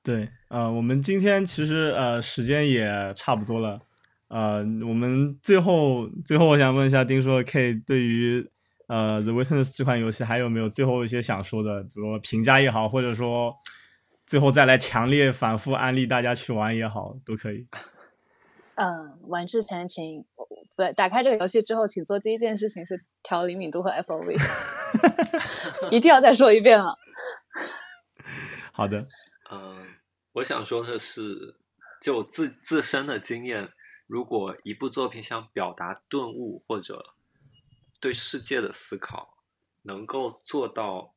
[0.02, 3.80] 对，呃，我们今天其实呃时间也差不多了。
[4.28, 8.50] 呃，我们最后最后，我想问一下丁叔 K，对于
[8.88, 11.82] 呃《The Witness》这款游戏，还有没有最后一些想说的？
[11.82, 13.54] 比如评价也好，或者说
[14.26, 17.66] 最后再来强烈反复安利大家去玩也好，都可以。
[18.76, 24.36] 嗯，玩之前请不对，打开这个游戏之后，请做第一件事情是调灵敏度和 FOV，
[25.92, 26.98] 一定要再说一遍了。
[28.72, 29.06] 好的，
[29.52, 29.86] 嗯，
[30.32, 31.56] 我想说的是，
[32.02, 33.68] 就自自身的经验。
[34.06, 37.02] 如果一部作品想表达顿悟或者
[38.04, 39.42] 对世界的思考，
[39.80, 41.16] 能够做到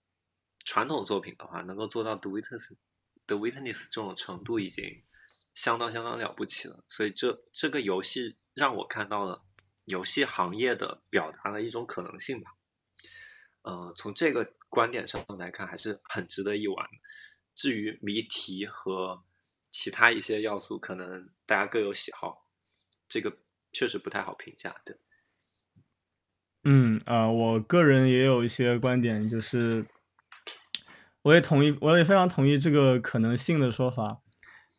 [0.63, 2.69] 传统作品的话，能够做到《The Witness》
[3.25, 5.03] 《The Witness》这种程度，已经
[5.53, 6.85] 相当相当了不起了。
[6.87, 9.43] 所以，这这个游戏让我看到了
[9.83, 12.55] 游戏行业的表达的一种可能性吧。
[13.63, 16.87] 呃，从这个观点上来看，还是很值得一玩。
[17.53, 19.25] 至于谜题和
[19.69, 22.47] 其他一些要素，可能大家各有喜好。
[23.09, 23.39] 这个
[23.73, 24.97] 确实不太好评价，对。
[26.69, 29.85] 嗯啊，我个人也有一些观点，就是
[31.21, 34.19] 我也同意，我也非常同意这个可能性的说法。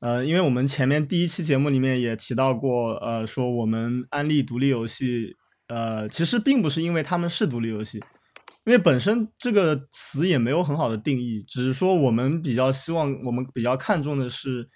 [0.00, 5.34] 呃，因为我们前面第一期节目里面也提到过，呃，说我们安利独立游戏，
[5.68, 7.98] 呃，其实并不是因为他们是独立游戏，
[8.66, 14.68] 因为本身这个词也没有很好的定义，只是说我们比较希望，我们比较看重的是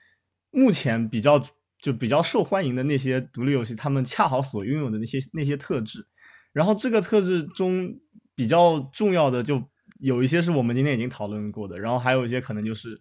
[0.50, 1.44] 目前比较。
[1.82, 6.06] 就比较受欢迎的那些独立游戏，他们恰好所拥有的那些那些特质，
[6.53, 7.92] 然后这个特质中
[8.34, 9.62] 比较重要的就
[10.00, 13.00] 有一些是我们今天已经讨论过的，然后还有一些可能就是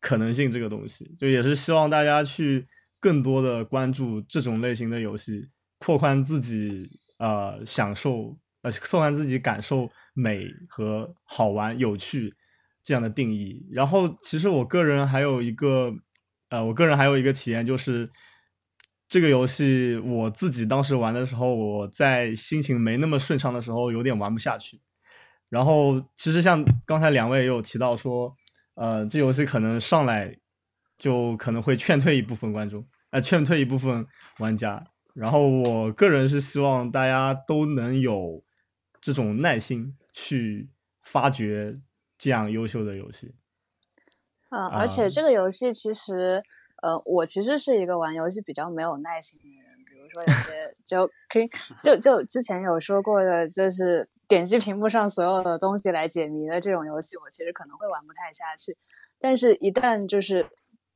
[0.00, 2.66] 可能性这个东西，就也是希望大家去
[2.98, 5.48] 更多的关注这种类型的游戏，
[5.78, 6.88] 扩宽自己
[7.18, 12.34] 呃享受呃扩宽自己感受美和好玩有趣
[12.82, 13.66] 这样的定义。
[13.70, 15.94] 然后其实我个人还有一个。
[16.50, 18.10] 呃，我个人还有一个体验，就是
[19.10, 24.80] 这个游戏我自己当时玩的时候，我在心情没那么顺畅的时候，有点玩不下去。
[25.48, 28.32] 然后，其实像刚才两位也有提到说，
[28.74, 30.38] 呃，这游戏可能上来
[30.96, 34.06] 就可能会劝退一部分观众，呃，劝退一部分
[34.38, 34.80] 玩家。
[35.12, 38.44] 然后，我个人是希望大家都能有
[39.00, 40.70] 这种耐心去
[41.02, 41.80] 发掘
[42.16, 43.34] 这样优秀的游戏。
[44.50, 46.42] 嗯，而且这个游戏其实，呃，
[47.04, 49.70] 我其实是一个玩游戏比较没有耐心的人。
[49.86, 51.48] 比如说有些 就可以，
[51.82, 58.76] 就就之前有说过的，就是点击屏幕上所有的东西来解谜的这种游戏，我其实可能会玩不太下去。
[59.18, 60.48] 但是，一旦就是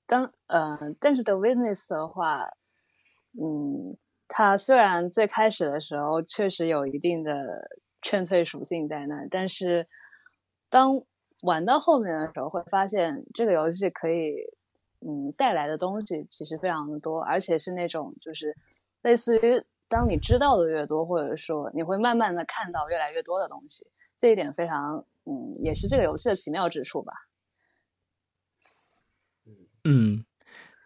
[0.07, 2.49] 当呃，但是 The Witness 的话，
[3.41, 7.69] 嗯，它虽然最开始的时候确实有一定的
[8.01, 9.87] 劝退属性在那，但是
[10.71, 11.03] 当
[11.45, 14.35] 玩到后面的时候，会发现这个游戏可以，
[15.07, 18.57] 嗯，带来的东西其实非常的多，而且是那种就是
[19.03, 23.87] 类似于当你知道的越多，或者说你会慢慢的看到越来越多的东西，
[24.19, 27.13] 这一点非常嗯，也是这个游戏的奇妙之处吧。
[29.85, 30.25] 嗯，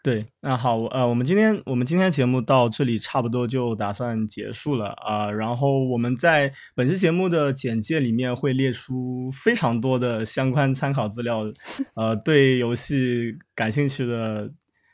[0.02, 11.44] 对，那好，呃，我们今天我们今天节目到这里差不多就打算结束了啊、然后我们在本期节目的简介里面会列出非常多的相关参考资料，
[11.94, 14.52] 呃，对游戏感兴趣的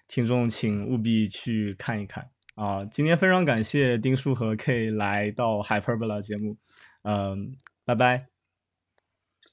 [0.08, 6.56] 听众请务必去看一看啊、今天非常感谢丁叔和 K 来到 Hyperbola 节目，
[7.02, 8.28] 嗯、拜拜。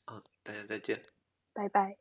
[0.06, 1.02] 啊，大家再见。
[1.54, 2.01] 拜拜。